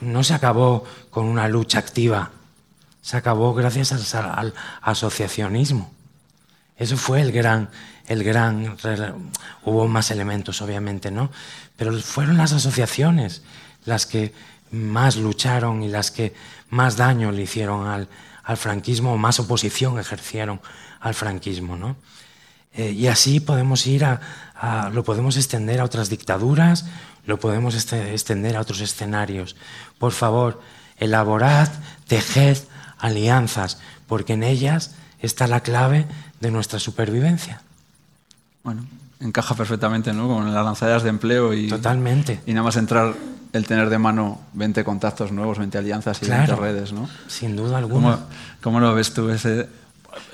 no 0.00 0.24
se 0.24 0.32
acabó 0.32 0.84
con 1.10 1.26
una 1.26 1.48
lucha 1.48 1.80
activa, 1.80 2.30
se 3.02 3.18
acabó 3.18 3.52
gracias 3.52 4.14
al, 4.14 4.54
asociacionismo. 4.80 5.92
Eso 6.78 6.96
fue 6.96 7.20
el 7.20 7.32
gran, 7.32 7.68
el 8.06 8.24
gran, 8.24 8.78
hubo 9.64 9.86
más 9.86 10.10
elementos 10.10 10.62
obviamente, 10.62 11.10
¿no? 11.10 11.30
Pero 11.76 11.92
fueron 12.00 12.38
las 12.38 12.54
asociaciones 12.54 13.42
las 13.84 14.06
que 14.06 14.32
más 14.70 15.16
lucharon 15.16 15.82
y 15.82 15.88
las 15.88 16.10
que 16.10 16.32
más 16.70 16.96
daño 16.96 17.32
le 17.32 17.42
hicieron 17.42 17.86
al, 17.86 18.08
al 18.44 18.56
franquismo, 18.56 19.16
más 19.18 19.40
oposición 19.40 19.98
ejercieron 19.98 20.60
al 21.00 21.14
franquismo, 21.14 21.76
¿no? 21.76 21.96
Eh, 22.72 22.92
y 22.92 23.08
así 23.08 23.40
podemos 23.40 23.86
ir 23.86 24.04
a, 24.04 24.90
lo 24.92 25.02
podemos 25.02 25.36
extender 25.36 25.80
a 25.80 25.84
otras 25.84 26.08
dictaduras, 26.08 26.86
lo 27.26 27.40
podemos 27.40 27.74
este, 27.74 28.12
extender 28.12 28.56
a 28.56 28.60
otros 28.60 28.80
escenarios. 28.80 29.56
Por 29.98 30.12
favor, 30.12 30.60
elaborad, 30.96 31.68
tejed 32.06 32.58
alianzas, 32.98 33.78
porque 34.06 34.34
en 34.34 34.42
ellas 34.42 34.94
está 35.20 35.46
la 35.46 35.60
clave 35.60 36.06
de 36.40 36.50
nuestra 36.50 36.78
supervivencia. 36.78 37.62
Bueno, 38.62 38.86
encaja 39.20 39.54
perfectamente 39.54 40.12
¿no? 40.12 40.28
con 40.28 40.52
las 40.52 40.64
lanzaderas 40.64 41.02
de 41.02 41.10
empleo 41.10 41.54
y, 41.54 41.68
Totalmente. 41.68 42.40
y 42.46 42.52
nada 42.52 42.64
más 42.64 42.76
entrar 42.76 43.14
el 43.52 43.66
tener 43.66 43.90
de 43.90 43.98
mano 43.98 44.40
20 44.54 44.84
contactos 44.84 45.32
nuevos, 45.32 45.58
20 45.58 45.78
alianzas 45.78 46.22
y 46.22 46.28
20 46.28 46.54
redes. 46.56 46.92
¿no? 46.92 47.08
Sin 47.26 47.56
duda 47.56 47.78
alguna. 47.78 48.12
¿Cómo, 48.12 48.18
¿Cómo, 48.62 48.80
lo 48.80 48.94
ves 48.94 49.12
tú 49.12 49.28
ese, 49.30 49.68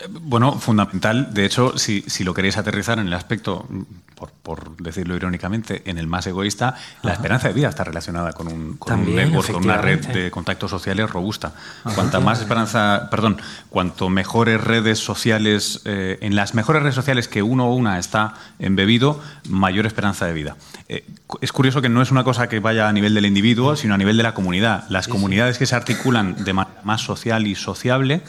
bueno, 0.08 0.58
fundamental. 0.58 1.32
De 1.32 1.44
hecho, 1.44 1.76
si, 1.78 2.02
lo 2.24 2.34
queréis 2.34 2.56
aterrizar 2.56 2.98
en 2.98 3.06
el 3.06 3.12
aspecto, 3.12 3.66
por, 4.14 4.30
por 4.30 4.76
decirlo 4.76 5.16
irónicamente, 5.16 5.82
en 5.86 5.98
el 5.98 6.06
más 6.06 6.26
egoísta, 6.26 6.74
la 7.02 7.12
esperanza 7.12 7.48
de 7.48 7.54
vida 7.54 7.68
está 7.68 7.84
relacionada 7.84 8.32
con 8.32 8.48
un, 8.48 8.76
con 8.76 8.88
También, 8.88 9.16
network, 9.30 9.52
con 9.52 9.64
una 9.64 9.78
red 9.78 10.06
de 10.06 10.30
contactos 10.30 10.70
sociales 10.70 11.10
robusta. 11.10 11.52
Cuanta 11.94 12.20
más 12.20 12.40
esperanza, 12.40 13.08
perdón, 13.10 13.40
cuanto 13.68 14.08
mejores 14.08 14.60
redes 14.62 14.98
sociales, 14.98 15.82
eh, 15.84 16.18
en 16.20 16.36
las 16.36 16.54
mejores 16.54 16.82
redes 16.82 16.94
sociales 16.94 17.28
que 17.28 17.42
uno 17.42 17.68
o 17.68 17.74
una 17.74 17.98
está 17.98 18.34
embebido, 18.58 19.20
mayor 19.48 19.86
esperanza 19.86 20.26
de 20.26 20.32
vida. 20.32 20.56
Eh, 20.88 21.04
es 21.40 21.52
curioso 21.52 21.82
que 21.82 21.88
no 21.88 22.02
es 22.02 22.10
una 22.10 22.24
cosa 22.24 22.48
que 22.48 22.60
vaya 22.60 22.88
a 22.88 22.92
nivel 22.92 23.14
del 23.14 23.26
individuo, 23.26 23.76
sino 23.76 23.94
a 23.94 23.98
nivel 23.98 24.16
de 24.16 24.22
la 24.22 24.34
comunidad. 24.34 24.84
Las 24.88 25.08
comunidades 25.08 25.58
que 25.58 25.66
se 25.66 25.74
articulan 25.74 26.44
de 26.44 26.52
manera 26.52 26.80
más 26.84 27.00
social 27.00 27.46
y 27.46 27.54
sociable 27.54 28.22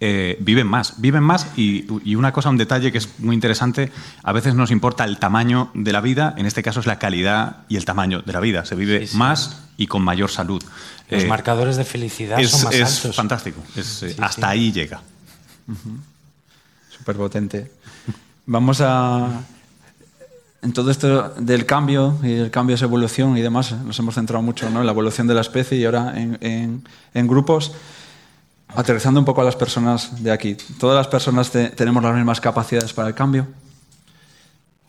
eh, 0.00 0.36
viven 0.40 0.66
más, 0.66 1.00
viven 1.00 1.22
más 1.22 1.46
y, 1.56 1.86
y 2.04 2.14
una 2.16 2.32
cosa, 2.32 2.50
un 2.50 2.56
detalle 2.58 2.92
que 2.92 2.98
es 2.98 3.08
muy 3.20 3.34
interesante, 3.34 3.90
a 4.22 4.32
veces 4.32 4.54
nos 4.54 4.70
importa 4.70 5.04
el 5.04 5.18
tamaño 5.18 5.70
de 5.74 5.92
la 5.92 6.00
vida, 6.00 6.34
en 6.36 6.46
este 6.46 6.62
caso 6.62 6.80
es 6.80 6.86
la 6.86 6.98
calidad 6.98 7.58
y 7.68 7.76
el 7.76 7.84
tamaño 7.84 8.20
de 8.22 8.32
la 8.32 8.40
vida. 8.40 8.64
Se 8.64 8.74
vive 8.74 9.00
Sí, 9.00 9.06
sí. 9.12 9.16
más 9.16 9.60
y 9.76 9.86
con 9.86 10.02
mayor 10.02 10.30
salud. 10.30 10.62
Los 11.10 11.22
Eh, 11.22 11.26
marcadores 11.26 11.76
de 11.76 11.84
felicidad 11.84 12.40
es, 12.40 12.50
son 12.50 12.64
más 12.64 12.74
es 12.74 12.96
altos. 12.96 13.16
fantástico. 13.16 13.62
Es, 13.76 14.02
eh, 14.02 14.10
Sí, 14.10 14.16
hasta 14.20 14.46
sí. 14.52 14.52
ahí 14.58 14.72
llega. 14.72 15.00
Súper 16.96 17.16
potente. 17.16 17.70
Vamos 18.46 18.80
a. 18.80 19.42
En 20.62 20.72
todo 20.72 20.90
esto 20.90 21.28
del 21.38 21.66
cambio 21.66 22.18
y 22.22 22.32
el 22.32 22.50
cambio 22.50 22.74
es 22.76 22.80
evolución 22.82 23.36
y 23.36 23.42
demás, 23.42 23.72
nos 23.72 23.98
hemos 23.98 24.14
centrado 24.14 24.42
mucho 24.42 24.70
¿no? 24.70 24.80
en 24.80 24.86
la 24.86 24.92
evolución 24.92 25.26
de 25.26 25.34
la 25.34 25.42
especie 25.42 25.76
y 25.76 25.84
ahora 25.84 26.18
en, 26.18 26.38
en- 26.40 26.88
en 27.12 27.26
grupos. 27.26 27.72
Aterrizando 28.76 29.20
un 29.20 29.26
poco 29.26 29.40
a 29.40 29.44
las 29.44 29.56
personas 29.56 30.22
de 30.22 30.32
aquí. 30.32 30.56
¿Todas 30.78 30.96
las 30.96 31.06
personas 31.08 31.50
te- 31.50 31.70
tenemos 31.70 32.02
las 32.02 32.14
mismas 32.14 32.40
capacidades 32.40 32.92
para 32.92 33.08
el 33.08 33.14
cambio? 33.14 33.46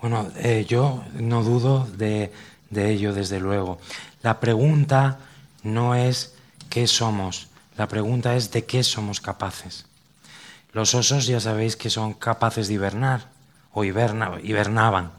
Bueno, 0.02 0.28
eh, 0.38 0.65
yo 0.67 1.04
no 1.13 1.43
dudo 1.43 1.88
de, 1.95 2.32
de 2.69 2.89
ello, 2.91 3.13
desde 3.13 3.39
luego. 3.39 3.80
La 4.24 4.39
pregunta 4.39 5.19
no 5.63 5.93
es 5.95 6.34
qué 6.69 6.88
somos, 6.88 7.48
la 7.78 7.88
pregunta 7.88 8.36
es 8.36 8.52
de 8.52 8.65
qué 8.65 8.84
somos 8.84 9.21
capaces. 9.21 9.86
Los 10.74 10.95
osos 10.95 11.28
ya 11.28 11.39
sabéis 11.39 11.76
que 11.76 11.89
son 11.89 12.13
capaces 12.13 12.67
de 12.67 12.74
hibernar, 12.74 13.28
o 13.71 13.84
hiberna- 13.84 14.39
hibernaban. 14.43 15.12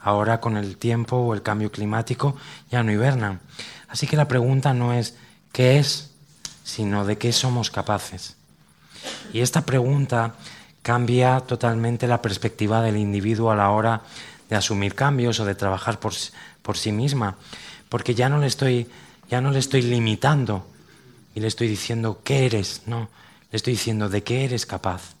Ahora 0.00 0.40
con 0.40 0.56
el 0.56 0.76
tiempo 0.76 1.16
o 1.16 1.34
el 1.34 1.42
cambio 1.42 1.70
climático 1.70 2.36
ya 2.70 2.82
no 2.82 2.92
hibernan. 2.92 3.40
Así 3.88 4.06
que 4.06 4.16
la 4.16 4.28
pregunta 4.28 4.74
no 4.74 4.92
es 4.92 5.16
qué 5.52 5.78
es, 5.78 6.07
sino 6.68 7.06
de 7.06 7.16
qué 7.16 7.32
somos 7.32 7.70
capaces. 7.70 8.36
Y 9.32 9.40
esta 9.40 9.64
pregunta 9.64 10.34
cambia 10.82 11.40
totalmente 11.40 12.06
la 12.06 12.20
perspectiva 12.20 12.82
del 12.82 12.98
individuo 12.98 13.50
a 13.50 13.56
la 13.56 13.70
hora 13.70 14.02
de 14.50 14.56
asumir 14.56 14.94
cambios 14.94 15.40
o 15.40 15.46
de 15.46 15.54
trabajar 15.54 15.98
por, 15.98 16.12
por 16.60 16.76
sí 16.76 16.92
misma, 16.92 17.36
porque 17.88 18.14
ya 18.14 18.28
no 18.28 18.36
le 18.36 18.46
estoy 18.46 18.86
ya 19.30 19.40
no 19.40 19.50
le 19.50 19.58
estoy 19.58 19.82
limitando 19.82 20.66
y 21.34 21.40
le 21.40 21.48
estoy 21.48 21.68
diciendo 21.68 22.20
qué 22.22 22.46
eres, 22.46 22.82
no, 22.86 23.08
le 23.50 23.56
estoy 23.56 23.74
diciendo 23.74 24.08
de 24.08 24.22
qué 24.22 24.44
eres 24.44 24.66
capaz. 24.66 25.14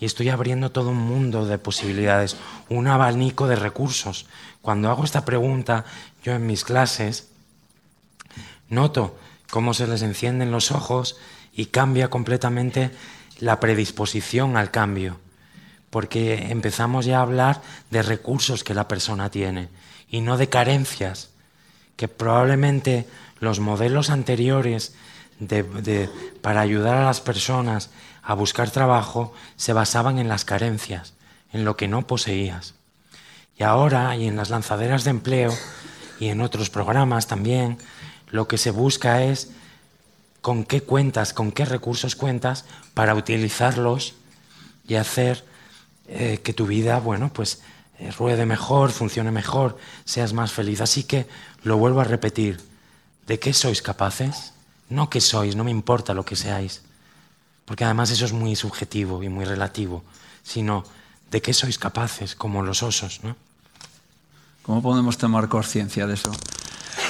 Y 0.00 0.06
estoy 0.06 0.28
abriendo 0.28 0.72
todo 0.72 0.90
un 0.90 0.98
mundo 0.98 1.46
de 1.46 1.58
posibilidades, 1.58 2.36
un 2.68 2.86
abanico 2.88 3.46
de 3.46 3.56
recursos. 3.56 4.26
Cuando 4.60 4.90
hago 4.90 5.04
esta 5.04 5.24
pregunta, 5.24 5.84
yo 6.24 6.32
en 6.32 6.46
mis 6.46 6.64
clases, 6.64 7.28
noto 8.68 9.16
cómo 9.54 9.72
se 9.72 9.86
les 9.86 10.02
encienden 10.02 10.50
los 10.50 10.72
ojos 10.72 11.16
y 11.52 11.66
cambia 11.66 12.10
completamente 12.10 12.90
la 13.38 13.60
predisposición 13.60 14.56
al 14.56 14.72
cambio, 14.72 15.20
porque 15.90 16.50
empezamos 16.50 17.06
ya 17.06 17.18
a 17.18 17.22
hablar 17.22 17.62
de 17.88 18.02
recursos 18.02 18.64
que 18.64 18.74
la 18.74 18.88
persona 18.88 19.30
tiene 19.30 19.68
y 20.10 20.22
no 20.22 20.38
de 20.38 20.48
carencias, 20.48 21.30
que 21.94 22.08
probablemente 22.08 23.06
los 23.38 23.60
modelos 23.60 24.10
anteriores 24.10 24.96
de- 25.38 26.10
para 26.42 26.60
ayudar 26.60 26.96
a 26.96 27.04
las 27.04 27.20
personas 27.20 27.90
a 28.24 28.34
buscar 28.34 28.72
trabajo 28.72 29.34
se 29.54 29.72
basaban 29.72 30.18
en 30.18 30.26
las 30.26 30.44
carencias, 30.44 31.14
en 31.52 31.64
lo 31.64 31.76
que 31.76 31.86
no 31.86 32.08
poseías. 32.08 32.74
Y 33.56 33.62
ahora, 33.62 34.16
y 34.16 34.26
en 34.26 34.34
las 34.34 34.50
lanzaderas 34.50 35.04
de 35.04 35.10
empleo 35.10 35.54
y 36.18 36.30
en 36.30 36.40
otros 36.40 36.70
programas 36.70 37.28
también, 37.28 37.78
lo 38.34 38.48
que 38.48 38.58
se 38.58 38.72
busca 38.72 39.22
es 39.22 39.50
con 40.40 40.64
qué 40.64 40.80
cuentas, 40.82 41.32
con 41.32 41.52
qué 41.52 41.64
recursos 41.64 42.16
cuentas 42.16 42.64
para 42.92 43.14
utilizarlos 43.14 44.14
y 44.88 44.96
hacer 44.96 45.44
eh, 46.08 46.40
que 46.42 46.52
tu 46.52 46.66
vida, 46.66 46.98
bueno, 46.98 47.32
pues 47.32 47.62
eh, 48.00 48.10
ruede 48.10 48.44
mejor, 48.44 48.90
funcione 48.90 49.30
mejor, 49.30 49.78
seas 50.04 50.32
más 50.32 50.50
feliz. 50.50 50.80
Así 50.80 51.04
que 51.04 51.28
lo 51.62 51.76
vuelvo 51.76 52.00
a 52.00 52.04
repetir. 52.04 52.60
¿De 53.28 53.38
qué 53.38 53.52
sois 53.52 53.80
capaces? 53.80 54.52
No 54.88 55.08
qué 55.08 55.20
sois, 55.20 55.54
no 55.54 55.62
me 55.62 55.70
importa 55.70 56.12
lo 56.12 56.24
que 56.24 56.34
seáis, 56.34 56.82
porque 57.64 57.84
además 57.84 58.10
eso 58.10 58.24
es 58.24 58.32
muy 58.32 58.56
subjetivo 58.56 59.22
y 59.22 59.28
muy 59.28 59.44
relativo, 59.44 60.02
sino 60.42 60.82
de 61.30 61.40
qué 61.40 61.54
sois 61.54 61.78
capaces, 61.78 62.34
como 62.34 62.64
los 62.64 62.82
osos, 62.82 63.20
¿no? 63.22 63.36
¿Cómo 64.62 64.82
podemos 64.82 65.18
tomar 65.18 65.48
conciencia 65.48 66.08
de 66.08 66.14
eso? 66.14 66.32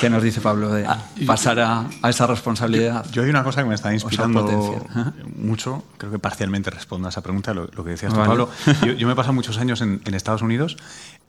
¿Qué 0.04 0.10
nos 0.10 0.22
dice 0.22 0.42
Pablo 0.42 0.70
de 0.70 0.86
pasar 1.26 1.58
a, 1.60 1.86
a 2.02 2.10
esa 2.10 2.26
responsabilidad? 2.26 3.06
Yo 3.10 3.22
hay 3.22 3.30
una 3.30 3.42
cosa 3.42 3.62
que 3.62 3.68
me 3.70 3.74
está 3.74 3.94
inspirando 3.94 4.86
mucho, 5.34 5.82
creo 5.96 6.12
que 6.12 6.18
parcialmente 6.18 6.68
respondo 6.68 7.08
a 7.08 7.10
esa 7.10 7.22
pregunta, 7.22 7.54
lo, 7.54 7.68
lo 7.68 7.84
que 7.84 7.92
decías 7.92 8.12
tú, 8.12 8.18
Vale. 8.18 8.28
Pablo. 8.28 8.50
Yo, 8.86 8.92
yo 8.92 9.06
me 9.06 9.14
he 9.14 9.16
pasado 9.16 9.32
muchos 9.32 9.56
años 9.56 9.80
en, 9.80 10.02
en 10.04 10.12
Estados 10.12 10.42
Unidos 10.42 10.76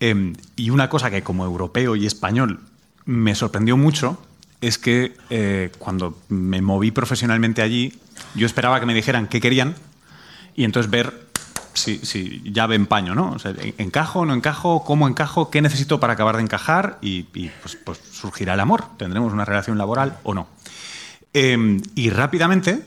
eh, 0.01 0.33
y 0.57 0.71
una 0.71 0.89
cosa 0.89 1.09
que 1.09 1.23
como 1.23 1.45
europeo 1.45 1.95
y 1.95 2.05
español 2.05 2.59
me 3.05 3.33
sorprendió 3.33 3.77
mucho 3.77 4.17
es 4.59 4.77
que 4.77 5.15
eh, 5.29 5.71
cuando 5.79 6.17
me 6.27 6.61
moví 6.61 6.91
profesionalmente 6.91 7.61
allí, 7.61 7.93
yo 8.33 8.45
esperaba 8.45 8.81
que 8.81 8.85
me 8.85 8.93
dijeran 8.93 9.27
qué 9.27 9.39
querían 9.39 9.75
y 10.53 10.65
entonces 10.65 10.91
ver 10.91 11.24
si, 11.75 11.99
si 11.99 12.41
llave 12.43 12.75
en 12.75 12.85
paño, 12.85 13.15
¿no? 13.15 13.31
O 13.31 13.39
sea, 13.39 13.53
¿encajo, 13.77 14.25
no 14.25 14.33
encajo? 14.33 14.83
¿Cómo 14.83 15.07
encajo? 15.07 15.49
¿Qué 15.49 15.61
necesito 15.61 15.99
para 15.99 16.13
acabar 16.13 16.37
de 16.37 16.43
encajar? 16.43 16.97
Y, 17.01 17.23
pues, 17.23 17.77
pues 17.83 17.99
surgirá 18.11 18.53
el 18.55 18.59
amor. 18.59 18.85
¿Tendremos 18.97 19.31
una 19.33 19.45
relación 19.45 19.77
laboral 19.77 20.17
o 20.23 20.33
no? 20.33 20.47
Eh, 21.33 21.81
y 21.95 22.09
rápidamente 22.09 22.83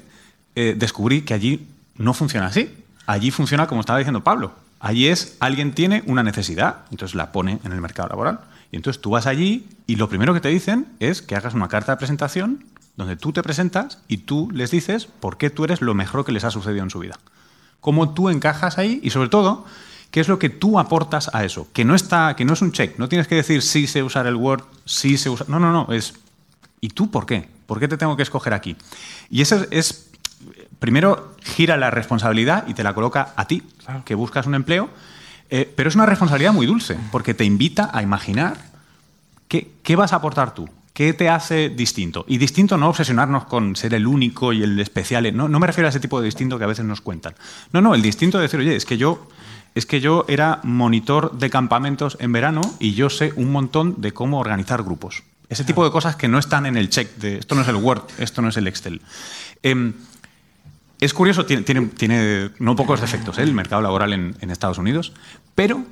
eh, 0.55 0.75
descubrí 0.77 1.23
que 1.23 1.35
allí 1.35 1.69
no 1.97 2.15
funciona 2.15 2.47
así. 2.47 2.75
Allí 3.07 3.31
funciona 3.31 3.67
como 3.67 3.81
estaba 3.81 3.99
diciendo 3.99 4.25
Pablo. 4.25 4.53
Allí 4.81 5.09
es 5.09 5.37
alguien 5.41 5.73
tiene 5.73 6.03
una 6.07 6.23
necesidad, 6.23 6.85
entonces 6.91 7.15
la 7.15 7.33
pone 7.33 7.59
en 7.65 7.73
el 7.73 7.81
mercado 7.81 8.09
laboral. 8.09 8.41
Y 8.71 8.77
entonces 8.77 9.01
tú 9.01 9.11
vas 9.11 9.27
allí 9.27 9.67
y 9.87 9.97
lo 9.97 10.09
primero 10.09 10.35
que 10.35 10.41
te 10.41 10.49
dicen 10.49 10.87
es 11.01 11.23
que 11.23 11.35
hagas 11.35 11.55
una 11.55 11.69
carta 11.69 11.93
de 11.93 11.99
presentación 11.99 12.65
donde 12.97 13.17
tú 13.17 13.33
te 13.33 13.43
presentas 13.43 13.99
y 14.09 14.19
tú 14.19 14.51
les 14.53 14.71
dices 14.71 15.07
por 15.07 15.39
qué 15.39 15.51
tú 15.51 15.65
eres 15.65 15.81
lo 15.81 15.95
mejor 15.95 16.25
que 16.25 16.33
les 16.33 16.45
ha 16.45 16.51
sucedido 16.51 16.83
en 16.83 16.91
su 16.91 16.99
vida. 16.99 17.19
Cómo 17.81 18.13
tú 18.15 18.29
encajas 18.29 18.79
ahí 18.79 19.01
y 19.03 19.11
sobre 19.11 19.29
todo 19.29 19.65
qué 20.11 20.21
es 20.21 20.29
lo 20.29 20.39
que 20.39 20.49
tú 20.49 20.79
aportas 20.79 21.31
a 21.35 21.45
eso. 21.45 21.69
Que 21.73 21.85
no 21.85 21.95
está, 21.95 22.35
que 22.37 22.45
no 22.45 22.55
es 22.55 22.63
un 22.63 22.73
check. 22.73 22.99
No 22.99 23.09
tienes 23.09 23.29
que 23.29 23.35
decir 23.37 23.63
sí 23.63 23.87
sé 23.87 24.03
usar 24.03 24.27
el 24.27 24.37
Word, 24.37 24.65
sí 24.85 25.17
sé 25.19 25.31
usar. 25.31 25.49
No, 25.49 25.59
no, 25.61 25.73
no. 25.73 25.93
Es 25.93 26.15
¿y 26.81 26.89
tú 26.91 27.11
por 27.11 27.27
qué? 27.27 27.49
¿Por 27.67 27.79
qué 27.81 27.89
te 27.89 27.97
tengo 27.97 28.17
que 28.17 28.23
escoger 28.23 28.55
aquí? 28.55 28.77
Y 29.31 29.43
eso 29.43 29.65
es 29.71 30.09
primero 30.79 31.35
gira 31.43 31.77
la 31.77 31.91
responsabilidad 31.91 32.67
y 32.69 32.75
te 32.75 32.83
la 32.85 32.95
coloca 32.95 33.33
a 33.37 33.47
ti, 33.47 33.63
Claro. 33.85 34.03
que 34.05 34.15
buscas 34.15 34.47
un 34.47 34.55
empleo, 34.55 34.89
eh, 35.51 35.71
pero 35.77 35.89
es 35.89 35.95
una 35.97 36.07
responsabilidad 36.07 36.53
muy 36.53 36.67
dulce, 36.67 36.97
porque 37.11 37.35
te 37.35 37.45
invita 37.45 37.91
a 37.93 38.03
imaginar 38.03 38.57
qué, 39.49 39.73
qué 39.83 39.97
vas 39.97 40.13
a 40.13 40.17
aportar 40.17 40.55
tú, 40.55 40.69
qué 40.99 41.13
te 41.13 41.29
hace 41.29 41.69
distinto. 41.69 42.25
Y 42.27 42.39
distinto 42.39 42.77
no 42.77 42.89
obsesionarnos 42.89 43.45
con 43.45 43.77
ser 43.77 43.95
el 43.95 44.05
único 44.05 44.53
y 44.53 44.65
el 44.65 44.81
especial, 44.81 45.33
no, 45.37 45.47
no 45.47 45.61
me 45.61 45.69
refiero 45.69 45.87
a 45.87 45.91
ese 45.91 46.01
tipo 46.01 46.19
de 46.19 46.25
distinto 46.25 46.59
que 46.59 46.65
a 46.65 46.67
veces 46.67 46.85
nos 46.85 47.01
cuentan. 47.01 47.37
No, 47.73 47.81
no, 47.81 47.95
el 47.95 48.03
distinto 48.03 48.37
de 48.37 48.43
decir, 48.43 48.59
oye, 48.59 48.75
es 48.75 48.85
que 48.85 48.99
yo... 48.99 49.29
Es 49.75 49.87
que 49.87 50.01
yo 50.01 50.25
era 50.27 50.59
monitor 50.65 51.39
de 51.39 51.51
campamentos 51.51 52.17
en 52.19 52.33
verano 52.33 52.63
y 52.81 52.95
yo 52.95 53.11
sé 53.11 53.33
un 53.37 53.53
montón 53.53 54.01
de 54.01 54.13
cómo 54.13 54.41
organizar 54.41 54.83
grupos. 54.83 55.23
Ese 55.49 55.63
tipo 55.63 55.85
de 55.85 55.93
cosas 55.93 56.17
que 56.17 56.27
no 56.27 56.41
están 56.41 56.67
en 56.67 56.77
el 56.77 56.89
check 56.89 57.15
de 57.19 57.39
esto 57.39 57.55
no 57.55 57.61
es 57.61 57.69
el 57.69 57.77
Word, 57.77 58.03
esto 58.19 58.43
no 58.43 58.49
es 58.49 58.57
el 58.57 58.67
Excel. 58.67 59.01
Em, 59.63 59.93
es 61.01 61.15
curioso, 61.15 61.47
tiene, 61.47 61.63
tiene, 61.63 61.87
tiene 61.89 62.51
no 62.59 62.75
pocos 62.75 63.01
defectos 63.01 63.39
¿eh? 63.39 63.43
el 63.45 63.53
mercado 63.53 63.83
laboral 63.83 64.15
en, 64.15 64.35
en 64.41 64.51
Estados 64.51 64.79
Unidos, 64.79 65.13
pero 65.55 65.85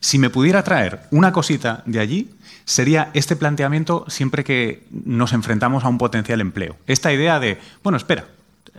si 0.00 0.18
me 0.18 0.30
pudiera 0.30 0.62
traer 0.62 1.00
una 1.10 1.32
cosita 1.32 1.82
de 1.86 2.00
allí, 2.00 2.30
sería 2.64 3.10
este 3.14 3.34
planteamiento 3.34 4.04
siempre 4.08 4.44
que 4.44 4.84
nos 4.90 5.32
enfrentamos 5.32 5.84
a 5.84 5.88
un 5.88 5.98
potencial 5.98 6.40
empleo. 6.40 6.76
Esta 6.86 7.12
idea 7.12 7.40
de, 7.40 7.58
bueno, 7.82 7.96
espera, 7.96 8.26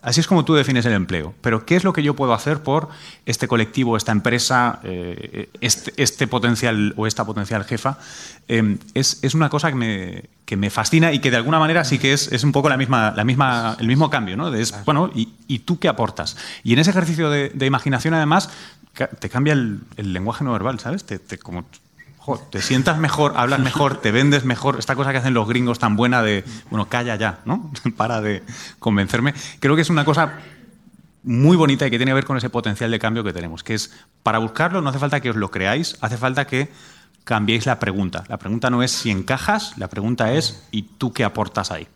así 0.02 0.20
es 0.20 0.28
como 0.28 0.46
tú 0.46 0.54
defines 0.54 0.86
el 0.86 0.94
empleo, 0.94 1.34
pero 1.42 1.66
¿qué 1.66 1.76
es 1.76 1.84
lo 1.84 1.92
que 1.92 2.04
yo 2.04 2.16
puedo 2.16 2.34
hacer 2.34 2.62
por 2.62 2.90
este 3.26 3.48
colectivo, 3.48 3.98
esta 3.98 4.12
empresa, 4.12 4.80
eh, 4.84 5.50
este, 5.60 5.94
este, 5.98 6.28
potencial 6.28 6.94
o 6.98 7.08
esta 7.08 7.26
potencial 7.26 7.64
jefa? 7.66 7.98
Eh, 8.48 8.78
es, 8.94 9.20
es, 9.24 9.34
una 9.36 9.50
cosa 9.50 9.70
que 9.70 9.76
me, 9.76 10.24
que 10.46 10.56
me, 10.56 10.70
fascina 10.70 11.12
y 11.12 11.20
que 11.20 11.32
de 11.32 11.38
alguna 11.38 11.60
manera 11.60 11.84
sí 11.84 12.00
que 12.00 12.14
es, 12.14 12.32
es 12.32 12.44
un 12.44 12.52
poco 12.52 12.70
la 12.70 12.78
misma, 12.78 13.12
la 13.16 13.24
misma, 13.24 13.76
el 13.80 13.88
mismo 13.88 14.10
cambio, 14.10 14.38
¿no? 14.38 14.54
Es, 14.54 14.74
bueno, 14.86 15.12
¿y, 15.14 15.34
¿y, 15.48 15.60
tú 15.60 15.80
qué 15.80 15.88
aportas? 15.88 16.38
Y 16.64 16.74
en 16.74 16.80
ese 16.80 16.92
ejercicio 16.92 17.30
de, 17.30 17.50
de 17.50 17.66
imaginación, 17.66 18.14
además, 18.14 18.50
te 18.94 19.30
cambia 19.30 19.54
el, 19.54 19.82
lenguaje 19.98 20.44
no 20.44 20.52
verbal, 20.52 20.80
¿sabes? 20.80 21.06
Te, 21.06 21.20
te, 21.20 21.40
te 22.50 22.62
sientas 22.62 22.98
mejor, 22.98 23.34
hablas 23.38 23.60
mejor, 23.60 24.02
te 24.02 24.12
vendes 24.12 24.46
mejor. 24.46 24.78
Esta 24.78 24.96
cosa 24.96 25.12
que 25.12 25.18
hacen 25.18 25.34
los 25.34 25.48
gringos 25.48 25.80
tan 25.80 25.96
buena 25.96 26.22
de, 26.22 26.44
bueno, 26.70 26.88
calla 26.88 27.16
ya, 27.16 27.40
¿no? 27.46 27.72
Para 27.98 28.22
de 28.22 28.44
convencerme. 28.80 29.34
Creo 29.60 29.76
que 29.76 29.82
es 29.82 29.90
una 29.90 30.06
cosa 30.06 30.34
muy 31.24 31.58
bonita 31.58 31.88
y 31.88 31.92
que 31.92 31.98
tiene 31.98 32.12
que 32.12 32.16
ver 32.16 32.26
con 32.26 32.38
ese 32.38 32.50
potencial 32.50 32.92
de 32.92 33.00
cambio 33.00 33.24
que 33.24 33.34
tenemos, 33.34 33.64
que 33.64 33.74
es, 33.74 33.92
para 34.24 34.40
buscarlo 34.40 34.82
no 34.82 34.90
hace 34.90 35.00
falta 35.00 35.20
que 35.20 35.30
os 35.30 35.36
lo 35.36 35.52
creáis, 35.52 35.98
hace 36.02 36.18
falta 36.18 36.48
que 36.48 36.70
cambiéis 37.24 37.66
la 37.66 37.80
pregunta. 37.80 38.24
La 38.28 38.38
pregunta 38.38 38.70
no 38.70 38.84
es 38.84 38.92
si 38.92 39.12
encajas, 39.12 39.78
la 39.78 39.90
pregunta 39.90 40.34
es 40.34 40.64
¿y 40.72 40.84
tú 40.84 41.12
qué 41.14 41.24
aportas 41.24 41.72
ahí? 41.72 41.88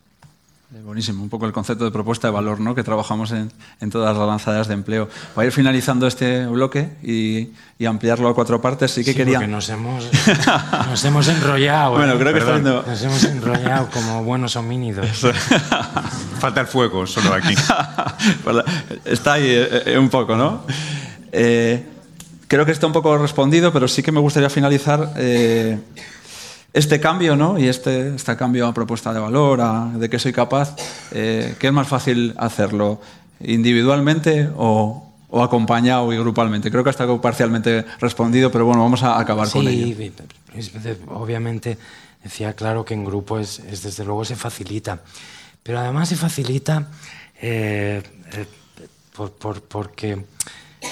Buenísimo, 0.82 1.22
un 1.22 1.30
poco 1.30 1.46
el 1.46 1.54
concepto 1.54 1.86
de 1.86 1.92
propuesta 1.92 2.28
de 2.28 2.34
valor 2.34 2.60
¿no? 2.60 2.74
que 2.74 2.84
trabajamos 2.84 3.32
en, 3.32 3.52
en 3.80 3.92
todas 3.92 4.18
las 4.18 4.28
lanzaderas 4.28 4.68
de 4.68 4.74
empleo. 4.74 5.08
Voy 5.36 5.44
a 5.44 5.48
ir 5.48 5.54
finalizando 5.54 6.08
este 6.08 6.48
bloque 6.48 6.90
y, 7.04 7.50
y 7.78 7.86
ampliarlo 7.86 8.28
a 8.28 8.34
cuatro 8.34 8.60
partes. 8.60 8.90
Sí 8.90 9.04
que 9.04 9.12
sí, 9.12 9.18
quería. 9.18 9.38
Porque 9.38 9.52
nos 9.52 9.70
hemos, 9.70 10.10
nos 10.90 11.06
hemos 11.06 11.28
enrollado. 11.28 11.92
bueno, 11.92 12.14
¿eh? 12.14 12.18
creo 12.18 12.34
que 12.34 12.40
está 12.40 12.54
viendo... 12.54 12.84
Nos 12.88 13.02
hemos 13.04 13.24
enrollado 13.24 13.90
como 13.92 14.24
buenos 14.24 14.56
homínidos. 14.56 15.08
Falta 16.40 16.62
el 16.62 16.68
fuego 16.68 17.06
solo 17.06 17.36
aquí. 17.36 17.54
está 19.06 19.34
ahí 19.34 19.46
eh, 19.46 19.84
eh, 19.86 19.98
un 20.00 20.10
poco, 20.10 20.36
¿no? 20.36 20.66
Eh, 21.32 21.86
creo 22.48 22.66
que 22.66 22.72
está 22.72 22.88
un 22.88 22.94
poco 22.94 23.16
respondido, 23.20 23.72
pero 23.72 23.88
sí 23.88 24.02
que 24.02 24.12
me 24.12 24.20
gustaría 24.20 24.50
finalizar. 24.50 25.14
Este 26.74 27.00
cambio, 27.00 27.36
¿no? 27.36 27.60
Y 27.60 27.68
este, 27.68 28.16
este 28.16 28.36
cambio 28.36 28.66
a 28.66 28.74
propuesta 28.74 29.14
de 29.14 29.20
valor, 29.20 29.62
a, 29.62 29.92
de 29.94 30.10
que 30.10 30.18
soy 30.18 30.34
capaz, 30.34 30.76
eh, 31.12 31.56
¿qué 31.60 31.68
es 31.68 31.74
más 31.74 31.88
fácil 31.88 32.34
hacerlo? 32.36 33.00
¿Individualmente 33.40 34.50
o, 34.58 35.14
o, 35.30 35.44
acompañado 35.44 36.12
y 36.12 36.18
grupalmente? 36.18 36.72
Creo 36.72 36.84
que 36.84 36.90
está 36.90 37.06
parcialmente 37.22 37.86
respondido, 38.00 38.52
pero 38.52 38.66
bueno, 38.66 38.82
vamos 38.82 39.04
a 39.04 39.20
acabar 39.20 39.48
sí, 39.48 39.54
con 39.54 39.68
ello. 39.68 40.14
Obviamente, 41.10 41.78
decía 42.24 42.54
claro 42.54 42.84
que 42.84 42.96
en 42.96 43.06
grupo 43.06 43.38
es, 43.38 43.60
es, 43.60 43.84
desde 43.84 44.04
luego 44.04 44.26
se 44.26 44.36
facilita, 44.36 45.00
pero 45.62 45.78
además 45.78 46.10
se 46.10 46.16
facilita 46.16 46.88
eh, 47.40 48.02
eh, 48.34 48.46
por, 49.16 49.32
por, 49.34 49.62
porque, 49.62 50.26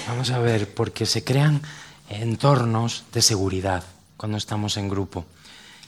vamos 0.08 0.30
a 0.30 0.38
ver, 0.38 0.72
porque 0.76 1.08
se 1.08 1.24
crean 1.24 1.60
entornos 2.08 3.06
de 3.12 3.24
seguridad 3.24 3.84
cuando 4.16 4.38
estamos 4.38 4.78
en 4.78 4.88
grupo. 4.88 5.26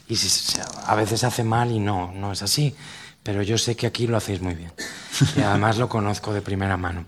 Y 0.07 0.15
si, 0.15 0.59
a 0.85 0.95
veces 0.95 1.23
hace 1.23 1.43
mal 1.43 1.71
y 1.71 1.79
no, 1.79 2.11
no 2.11 2.31
es 2.31 2.41
así. 2.41 2.75
Pero 3.23 3.41
yo 3.41 3.57
sé 3.57 3.75
que 3.75 3.87
aquí 3.87 4.05
lo 4.05 4.17
hacéis 4.17 4.41
muy 4.41 4.53
bien. 4.53 4.71
Y 5.37 5.41
además 5.41 5.77
lo 5.77 5.87
conozco 5.87 6.33
de 6.33 6.41
primera 6.41 6.75
mano. 6.75 7.05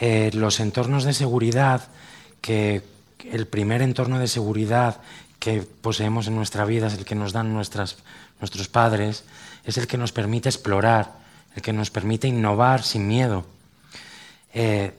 Eh, 0.00 0.30
los 0.34 0.60
entornos 0.60 1.04
de 1.04 1.14
seguridad, 1.14 1.88
que 2.40 2.82
el 3.30 3.46
primer 3.46 3.80
entorno 3.80 4.18
de 4.18 4.28
seguridad 4.28 5.00
que 5.38 5.62
poseemos 5.62 6.26
en 6.26 6.34
nuestra 6.34 6.64
vida 6.64 6.88
es 6.88 6.94
el 6.94 7.04
que 7.04 7.14
nos 7.14 7.32
dan 7.32 7.52
nuestras, 7.52 7.98
nuestros 8.40 8.68
padres, 8.68 9.24
es 9.64 9.78
el 9.78 9.86
que 9.86 9.98
nos 9.98 10.12
permite 10.12 10.48
explorar, 10.48 11.12
el 11.54 11.62
que 11.62 11.72
nos 11.72 11.90
permite 11.90 12.28
innovar 12.28 12.82
sin 12.82 13.06
miedo. 13.06 13.46
Eh, 14.52 14.92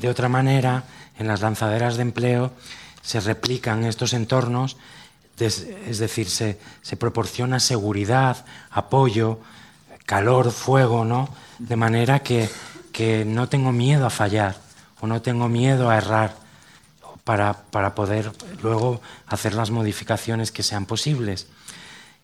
de 0.00 0.08
otra 0.08 0.28
manera, 0.28 0.84
en 1.18 1.26
las 1.26 1.40
lanzaderas 1.40 1.96
de 1.96 2.02
empleo 2.02 2.52
se 3.02 3.20
replican 3.20 3.84
estos 3.84 4.12
entornos 4.12 4.76
es 5.46 5.98
decir, 5.98 6.28
se, 6.28 6.58
proporciona 6.98 7.60
seguridad, 7.60 8.44
apoyo, 8.70 9.40
calor, 10.06 10.50
fuego, 10.50 11.04
¿no? 11.04 11.28
De 11.58 11.76
manera 11.76 12.20
que, 12.20 12.48
no 13.26 13.48
tengo 13.48 13.70
miedo 13.70 14.06
a 14.06 14.10
fallar 14.10 14.56
o 15.00 15.06
no 15.06 15.22
tengo 15.22 15.48
miedo 15.48 15.88
a 15.88 15.98
errar 15.98 16.34
para, 17.22 17.54
para 17.70 17.94
poder 17.94 18.32
luego 18.60 19.00
hacer 19.28 19.54
las 19.54 19.70
modificaciones 19.70 20.50
que 20.50 20.64
sean 20.64 20.84
posibles. 20.84 21.46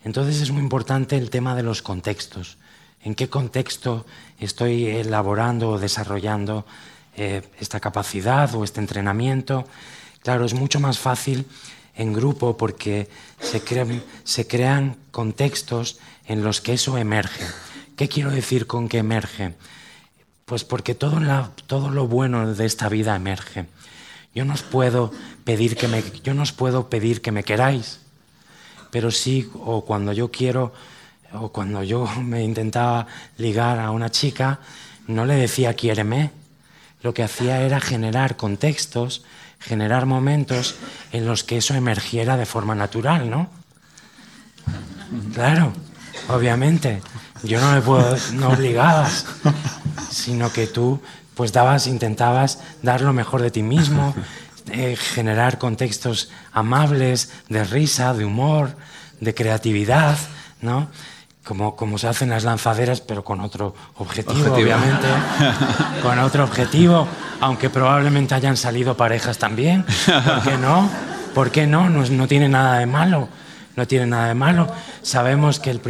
Entonces 0.02 0.40
es 0.40 0.50
muy 0.50 0.62
importante 0.62 1.16
el 1.16 1.30
tema 1.30 1.54
de 1.54 1.62
los 1.62 1.80
contextos. 1.80 2.58
¿En 3.04 3.14
qué 3.14 3.28
contexto 3.28 4.06
estoy 4.40 4.86
elaborando 4.86 5.70
o 5.70 5.78
desarrollando 5.78 6.64
eh, 7.16 7.42
esta 7.60 7.78
capacidad 7.78 8.54
o 8.54 8.64
este 8.64 8.80
entrenamiento? 8.80 9.66
Claro, 10.22 10.46
es 10.46 10.54
mucho 10.54 10.80
más 10.80 10.98
fácil 10.98 11.46
en 11.96 12.12
grupo 12.12 12.56
porque 12.56 13.08
se 13.40 13.62
crean, 13.62 14.96
contextos 15.10 15.98
en 16.26 16.42
los 16.42 16.60
que 16.60 16.74
eso 16.74 16.98
emerge. 16.98 17.44
¿Qué 17.96 18.08
quiero 18.08 18.30
decir 18.30 18.66
con 18.66 18.88
que 18.88 18.98
emerge? 18.98 19.54
Pues 20.44 20.64
porque 20.64 20.94
todo, 20.94 21.20
todo 21.66 21.90
lo 21.90 22.08
bueno 22.08 22.54
de 22.54 22.66
esta 22.66 22.88
vida 22.88 23.14
emerge. 23.14 23.66
Yo 24.34 24.44
no 24.44 24.54
os 24.54 24.62
puedo 24.62 25.12
pedir 25.44 25.76
que 25.76 25.86
me, 25.86 26.02
yo 26.24 26.34
no 26.34 26.42
os 26.42 26.52
puedo 26.52 26.90
pedir 26.90 27.22
que 27.22 27.30
me 27.30 27.44
queráis, 27.44 28.00
pero 28.90 29.10
sí, 29.10 29.48
o 29.54 29.84
cuando 29.84 30.12
yo 30.12 30.30
quiero, 30.30 30.72
o 31.32 31.50
cuando 31.50 31.82
yo 31.82 32.06
me 32.22 32.42
intentaba 32.42 33.06
ligar 33.38 33.78
a 33.78 33.90
una 33.90 34.10
chica, 34.10 34.60
no 35.06 35.24
le 35.24 35.34
decía 35.34 35.74
quiéreme. 35.74 36.32
Lo 37.02 37.12
que 37.12 37.22
hacía 37.22 37.60
era 37.60 37.80
generar 37.80 38.36
contextos 38.36 39.24
generar 39.64 40.06
momentos 40.06 40.76
en 41.12 41.26
los 41.26 41.42
que 41.42 41.56
eso 41.56 41.74
emergiera 41.74 42.36
de 42.36 42.46
forma 42.46 42.74
natural, 42.74 43.30
¿no? 43.30 43.50
Claro, 45.32 45.72
obviamente. 46.28 47.02
Yo 47.42 47.60
no 47.60 47.74
le 47.74 47.82
puedo, 47.82 48.16
no 48.32 48.50
obligabas, 48.50 49.26
sino 50.10 50.52
que 50.52 50.66
tú 50.66 51.00
pues 51.34 51.52
dabas, 51.52 51.86
intentabas 51.86 52.60
dar 52.82 53.00
lo 53.00 53.12
mejor 53.12 53.42
de 53.42 53.50
ti 53.50 53.62
mismo, 53.62 54.14
eh, 54.70 54.96
generar 54.96 55.58
contextos 55.58 56.30
amables, 56.52 57.32
de 57.48 57.64
risa, 57.64 58.14
de 58.14 58.24
humor, 58.24 58.76
de 59.20 59.34
creatividad, 59.34 60.16
¿no? 60.60 60.88
Como, 61.44 61.76
como 61.76 61.98
se 61.98 62.08
hacen 62.08 62.30
las 62.30 62.44
lanzaderas, 62.44 63.02
pero 63.02 63.22
con 63.22 63.40
otro 63.40 63.74
objetivo, 63.96 64.32
objetivo. 64.32 64.56
obviamente. 64.56 65.06
con 66.02 66.18
otro 66.18 66.44
objetivo, 66.44 67.06
aunque 67.40 67.68
probablemente 67.68 68.34
hayan 68.34 68.56
salido 68.56 68.96
parejas 68.96 69.36
también. 69.36 69.84
¿Por 69.84 70.42
qué 70.42 70.56
no? 70.56 70.90
¿Por 71.34 71.50
qué 71.50 71.66
no? 71.66 71.90
No, 71.90 72.08
no 72.08 72.28
tiene 72.28 72.48
nada 72.48 72.78
de 72.78 72.86
malo. 72.86 73.28
No 73.76 73.86
tiene 73.86 74.06
nada 74.06 74.28
de 74.28 74.34
malo. 74.34 74.72
Sabemos 75.02 75.60
que, 75.60 75.70
el, 75.70 75.80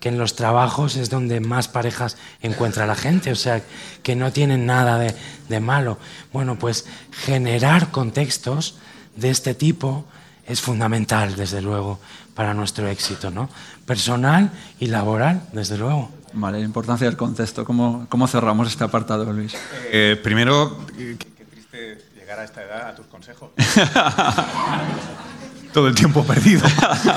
que 0.00 0.08
en 0.08 0.18
los 0.18 0.34
trabajos 0.34 0.96
es 0.96 1.08
donde 1.08 1.40
más 1.40 1.68
parejas 1.68 2.16
encuentra 2.42 2.86
la 2.86 2.96
gente, 2.96 3.30
o 3.30 3.36
sea, 3.36 3.62
que 4.02 4.16
no 4.16 4.32
tienen 4.32 4.66
nada 4.66 4.98
de, 4.98 5.14
de 5.48 5.60
malo. 5.60 5.98
Bueno, 6.32 6.58
pues 6.58 6.86
generar 7.12 7.92
contextos 7.92 8.76
de 9.14 9.30
este 9.30 9.54
tipo 9.54 10.04
es 10.46 10.60
fundamental, 10.60 11.36
desde 11.36 11.62
luego, 11.62 12.00
para 12.34 12.54
nuestro 12.54 12.88
éxito, 12.88 13.30
¿no? 13.30 13.48
Personal 13.86 14.50
y 14.80 14.86
laboral, 14.86 15.42
desde 15.52 15.78
luego. 15.78 16.10
Vale, 16.34 16.58
la 16.58 16.64
importancia 16.64 17.06
del 17.06 17.16
contexto. 17.16 17.64
¿Cómo, 17.64 18.06
cómo 18.08 18.26
cerramos 18.26 18.68
este 18.68 18.84
apartado, 18.84 19.30
Luis? 19.32 19.54
Eh, 19.90 20.18
primero, 20.22 20.78
qué, 20.96 21.16
qué, 21.18 21.44
triste 21.44 21.98
llegar 22.16 22.40
a 22.40 22.44
esta 22.44 22.62
edad 22.62 22.88
a 22.88 22.94
tus 22.94 23.06
consejos. 23.06 23.50
Todo 25.72 25.88
el 25.88 25.94
tiempo 25.94 26.24
perdido. 26.24 26.62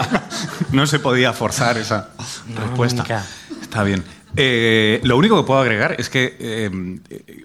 no 0.71 0.87
se 0.87 0.99
podía 0.99 1.33
forzar 1.33 1.77
esa 1.77 2.09
No, 2.47 2.61
respuesta. 2.61 3.01
nunca. 3.03 3.25
Está 3.61 3.83
bien. 3.83 4.03
Eh, 4.37 4.99
lo 5.03 5.17
único 5.17 5.37
que 5.37 5.47
puedo 5.47 5.59
agregar 5.59 5.95
es 5.97 6.09
que, 6.09 6.35
eh, 6.39 6.69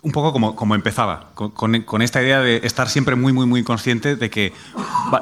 un 0.03 0.13
poco 0.13 0.33
como, 0.33 0.57
como 0.57 0.75
empezaba, 0.75 1.31
con, 1.35 2.03
esta 2.03 2.23
idea 2.23 2.41
de 2.41 2.61
estar 2.65 2.89
siempre 2.89 3.17
muy, 3.17 3.33
muy, 3.33 3.47
muy 3.47 3.63
consciente 3.63 4.17
de 4.17 4.31
que, 4.31 4.53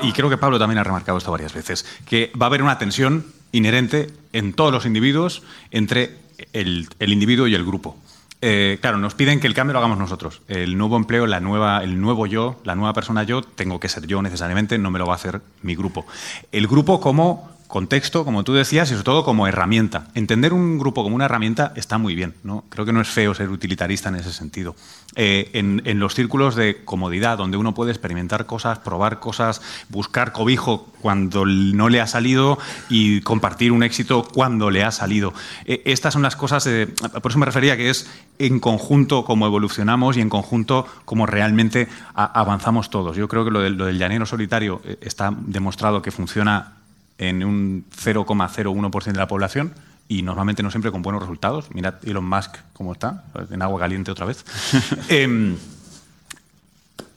y 0.02 0.12
creo 0.12 0.30
que 0.30 0.38
Pablo 0.38 0.58
también 0.58 0.78
ha 0.78 0.84
remarcado 0.84 1.18
esto 1.18 1.30
varias 1.30 1.52
veces, 1.52 1.84
que 2.06 2.32
va 2.40 2.46
a 2.46 2.48
haber 2.48 2.62
una 2.62 2.78
tensión 2.78 3.26
inherente 3.52 4.10
en 4.32 4.52
todos 4.52 4.72
los 4.72 4.86
individuos 4.86 5.42
entre 5.70 6.16
el, 6.52 6.88
el 6.98 7.12
individuo 7.12 7.46
y 7.46 7.54
el 7.54 7.64
grupo. 7.64 7.96
Eh, 8.40 8.78
claro, 8.80 8.98
nos 8.98 9.14
piden 9.14 9.40
que 9.40 9.48
el 9.48 9.54
cambio 9.54 9.72
lo 9.72 9.80
hagamos 9.80 9.98
nosotros. 9.98 10.42
El 10.48 10.78
nuevo 10.78 10.96
empleo, 10.96 11.26
la 11.26 11.40
nueva, 11.40 11.82
el 11.82 12.00
nuevo 12.00 12.26
yo, 12.26 12.60
la 12.64 12.76
nueva 12.76 12.92
persona 12.92 13.24
yo, 13.24 13.42
tengo 13.42 13.80
que 13.80 13.88
ser 13.88 14.06
yo 14.06 14.22
necesariamente, 14.22 14.78
no 14.78 14.90
me 14.90 14.98
lo 14.98 15.06
va 15.06 15.14
a 15.14 15.16
hacer 15.16 15.40
mi 15.62 15.74
grupo. 15.74 16.06
El 16.52 16.68
grupo 16.68 17.00
como 17.00 17.57
contexto, 17.68 18.24
como 18.24 18.44
tú 18.44 18.54
decías, 18.54 18.88
y 18.88 18.92
sobre 18.92 19.04
todo 19.04 19.24
como 19.24 19.46
herramienta. 19.46 20.08
Entender 20.14 20.54
un 20.54 20.78
grupo 20.78 21.02
como 21.02 21.14
una 21.14 21.26
herramienta 21.26 21.72
está 21.76 21.98
muy 21.98 22.14
bien. 22.14 22.34
¿no? 22.42 22.64
Creo 22.70 22.86
que 22.86 22.94
no 22.94 23.02
es 23.02 23.08
feo 23.08 23.34
ser 23.34 23.50
utilitarista 23.50 24.08
en 24.08 24.16
ese 24.16 24.32
sentido. 24.32 24.74
Eh, 25.16 25.50
en, 25.52 25.98
los 25.98 26.14
círculos 26.14 26.54
de 26.54 26.84
comodidad, 26.84 27.36
donde 27.36 27.56
uno 27.56 27.74
puede 27.74 27.90
experimentar 27.90 28.46
cosas, 28.46 28.78
probar 28.78 29.20
cosas, 29.20 29.60
buscar 29.90 30.32
cobijo 30.32 30.86
cuando 31.00 31.44
no 31.44 31.88
le 31.88 32.00
ha 32.00 32.06
salido 32.06 32.58
y 32.88 33.20
compartir 33.20 33.72
un 33.72 33.82
éxito 33.82 34.26
cuando 34.32 34.70
le 34.70 34.82
ha 34.82 34.90
salido. 34.90 35.34
Eh, 35.66 35.82
estas 35.84 36.14
son 36.14 36.22
las 36.22 36.36
cosas, 36.36 36.66
eh, 36.66 36.88
por 37.20 37.32
eso 37.32 37.38
me 37.38 37.46
refería 37.46 37.76
que 37.76 37.90
es 37.90 38.08
en 38.38 38.60
conjunto 38.60 39.24
como 39.24 39.46
evolucionamos 39.46 40.16
y 40.16 40.20
en 40.20 40.30
conjunto 40.30 40.86
como 41.04 41.26
realmente 41.26 41.88
avanzamos 42.14 42.88
todos. 42.88 43.16
Yo 43.16 43.28
creo 43.28 43.44
que 43.44 43.50
lo 43.50 43.60
del, 43.60 43.74
lo 43.74 43.86
del 43.86 43.98
llanero 43.98 44.24
solitario 44.24 44.80
está 45.00 45.34
demostrado 45.36 46.00
que 46.00 46.10
funciona 46.10 46.77
en 47.18 47.44
un 47.44 47.84
0,01% 47.90 49.04
de 49.04 49.12
la 49.12 49.28
población 49.28 49.74
y 50.08 50.22
normalmente 50.22 50.62
no 50.62 50.70
siempre 50.70 50.90
con 50.90 51.02
buenos 51.02 51.22
resultados. 51.22 51.72
Mirad 51.74 51.94
Elon 52.04 52.24
Musk 52.24 52.56
cómo 52.72 52.92
está, 52.92 53.24
en 53.50 53.60
agua 53.62 53.80
caliente 53.80 54.10
otra 54.10 54.26
vez. 54.26 54.44
eh, 55.08 55.56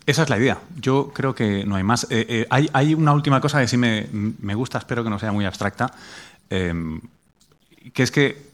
Esa 0.05 0.23
es 0.23 0.29
la 0.29 0.37
idea. 0.37 0.59
Yo 0.77 1.11
creo 1.13 1.35
que 1.35 1.63
no 1.65 1.75
hay 1.75 1.83
más. 1.83 2.05
Eh, 2.09 2.25
eh, 2.27 2.47
hay, 2.49 2.69
hay, 2.73 2.93
una 2.93 3.13
última 3.13 3.39
cosa 3.39 3.61
que 3.61 3.67
sí 3.67 3.77
me, 3.77 4.09
me, 4.11 4.55
gusta, 4.55 4.77
espero 4.77 5.03
que 5.03 5.09
no 5.09 5.19
sea 5.19 5.31
muy 5.31 5.45
abstracta, 5.45 5.93
eh, 6.49 6.99
que 7.93 8.03
es 8.03 8.11
que 8.11 8.51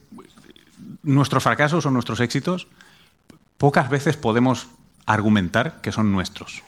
nuestros 1.04 1.44
fracasos 1.44 1.86
o 1.86 1.92
nuestros 1.92 2.20
éxitos 2.20 2.68
pocas 3.58 3.90
veces 3.90 4.18
podemos 4.18 4.68
argumentar 5.06 5.82
que 5.82 5.92
son 5.92 6.12
nuestros. 6.12 6.64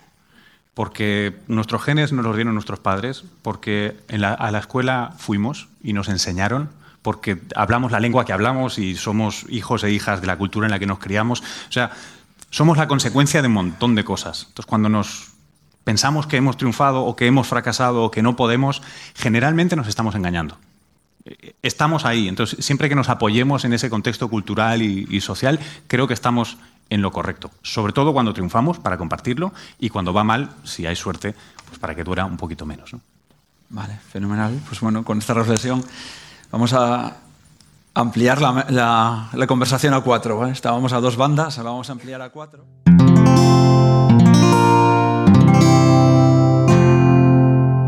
Porque 0.80 1.36
nuestros 1.50 1.84
genes 1.84 2.14
nos 2.14 2.24
los 2.24 2.38
dieron 2.38 2.54
nuestros 2.54 2.80
padres, 2.80 3.26
porque 3.42 3.98
a 4.08 4.50
la 4.50 4.60
escuela 4.60 5.14
fuimos 5.18 5.68
y 5.84 5.92
nos 5.92 6.08
enseñaron, 6.08 6.70
porque 7.02 7.42
hablamos 7.54 7.92
la 7.92 8.00
lengua 8.00 8.24
que 8.24 8.32
hablamos 8.32 8.80
y 8.80 8.96
somos 8.96 9.46
hijos 9.50 9.84
e 9.84 9.92
hijas 9.92 10.22
de 10.22 10.28
la 10.28 10.38
cultura 10.38 10.68
en 10.68 10.72
la 10.72 10.80
que 10.80 10.86
nos 10.86 11.00
criamos. 11.00 11.42
O 11.42 11.72
sea, 11.74 11.92
somos 12.50 12.78
la 12.78 12.88
consecuencia 12.88 13.42
de 13.42 13.50
un 13.50 13.56
montón 13.56 13.94
de 13.94 14.06
cosas. 14.06 14.46
Entonces, 14.48 14.68
cuando 14.68 14.88
nos 14.88 15.34
pensamos 15.84 16.28
que 16.28 16.38
hemos 16.38 16.56
triunfado 16.56 17.04
o 17.04 17.14
que 17.18 17.26
hemos 17.26 17.46
fracasado 17.46 18.02
o 18.02 18.10
que 18.10 18.22
no 18.22 18.38
podemos, 18.38 18.82
generalmente 19.16 19.76
nos 19.76 19.90
estamos 19.90 20.16
engañando. 20.16 20.58
Estamos 21.62 22.06
ahí, 22.06 22.30
entonces 22.30 22.64
siempre 22.64 22.88
que 22.88 22.96
nos 22.96 23.10
apoyemos 23.10 23.66
en 23.66 23.74
ese 23.74 23.90
contexto 23.90 24.30
cultural 24.30 24.82
y, 24.82 25.20
social, 25.20 25.60
creo 25.88 26.08
que 26.08 26.14
estamos 26.14 26.58
en 26.90 27.02
lo 27.02 27.12
correcto. 27.12 27.52
Sobre 27.62 27.94
todo 27.94 28.14
cuando 28.14 28.34
triunfamos, 28.34 28.80
para 28.80 28.98
compartirlo, 28.98 29.54
y 29.80 29.90
cuando 29.90 30.14
va 30.14 30.24
mal, 30.24 30.50
si 30.64 30.86
hay 30.86 30.96
suerte, 30.96 31.36
pues 31.68 31.80
para 31.80 31.96
que 31.96 32.04
dura 32.04 32.26
un 32.26 32.38
poquito 32.38 32.66
menos. 32.66 32.96
Vale, 33.70 33.98
fenomenal. 34.12 34.60
Pues 34.68 34.82
bueno, 34.82 35.04
con 35.04 35.20
esta 35.20 35.34
reflexión 35.34 35.84
vamos 36.52 36.74
a 36.74 37.18
ampliar 37.94 38.42
la, 38.42 39.30
conversación 39.48 39.94
a 39.94 40.02
cuatro. 40.02 40.46
Estábamos 40.48 40.94
a 40.94 41.00
dos 41.00 41.18
bandas, 41.18 41.58
ahora 41.58 41.72
vamos 41.72 41.90
a 41.90 41.94
ampliar 41.94 42.22
a 42.22 42.30
cuatro. 42.30 42.66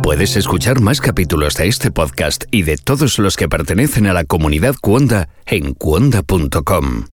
Puedes 0.04 0.36
escuchar 0.36 0.82
más 0.82 1.00
capítulos 1.00 1.56
de 1.56 1.68
este 1.68 1.90
podcast 1.90 2.44
y 2.52 2.64
de 2.64 2.78
todos 2.78 3.18
los 3.18 3.38
que 3.38 3.48
pertenecen 3.48 4.08
a 4.08 4.14
la 4.14 4.26
comunidad 4.26 4.76
Cuonda 4.82 5.30
en 5.46 5.74
cuonda.com. 5.74 7.12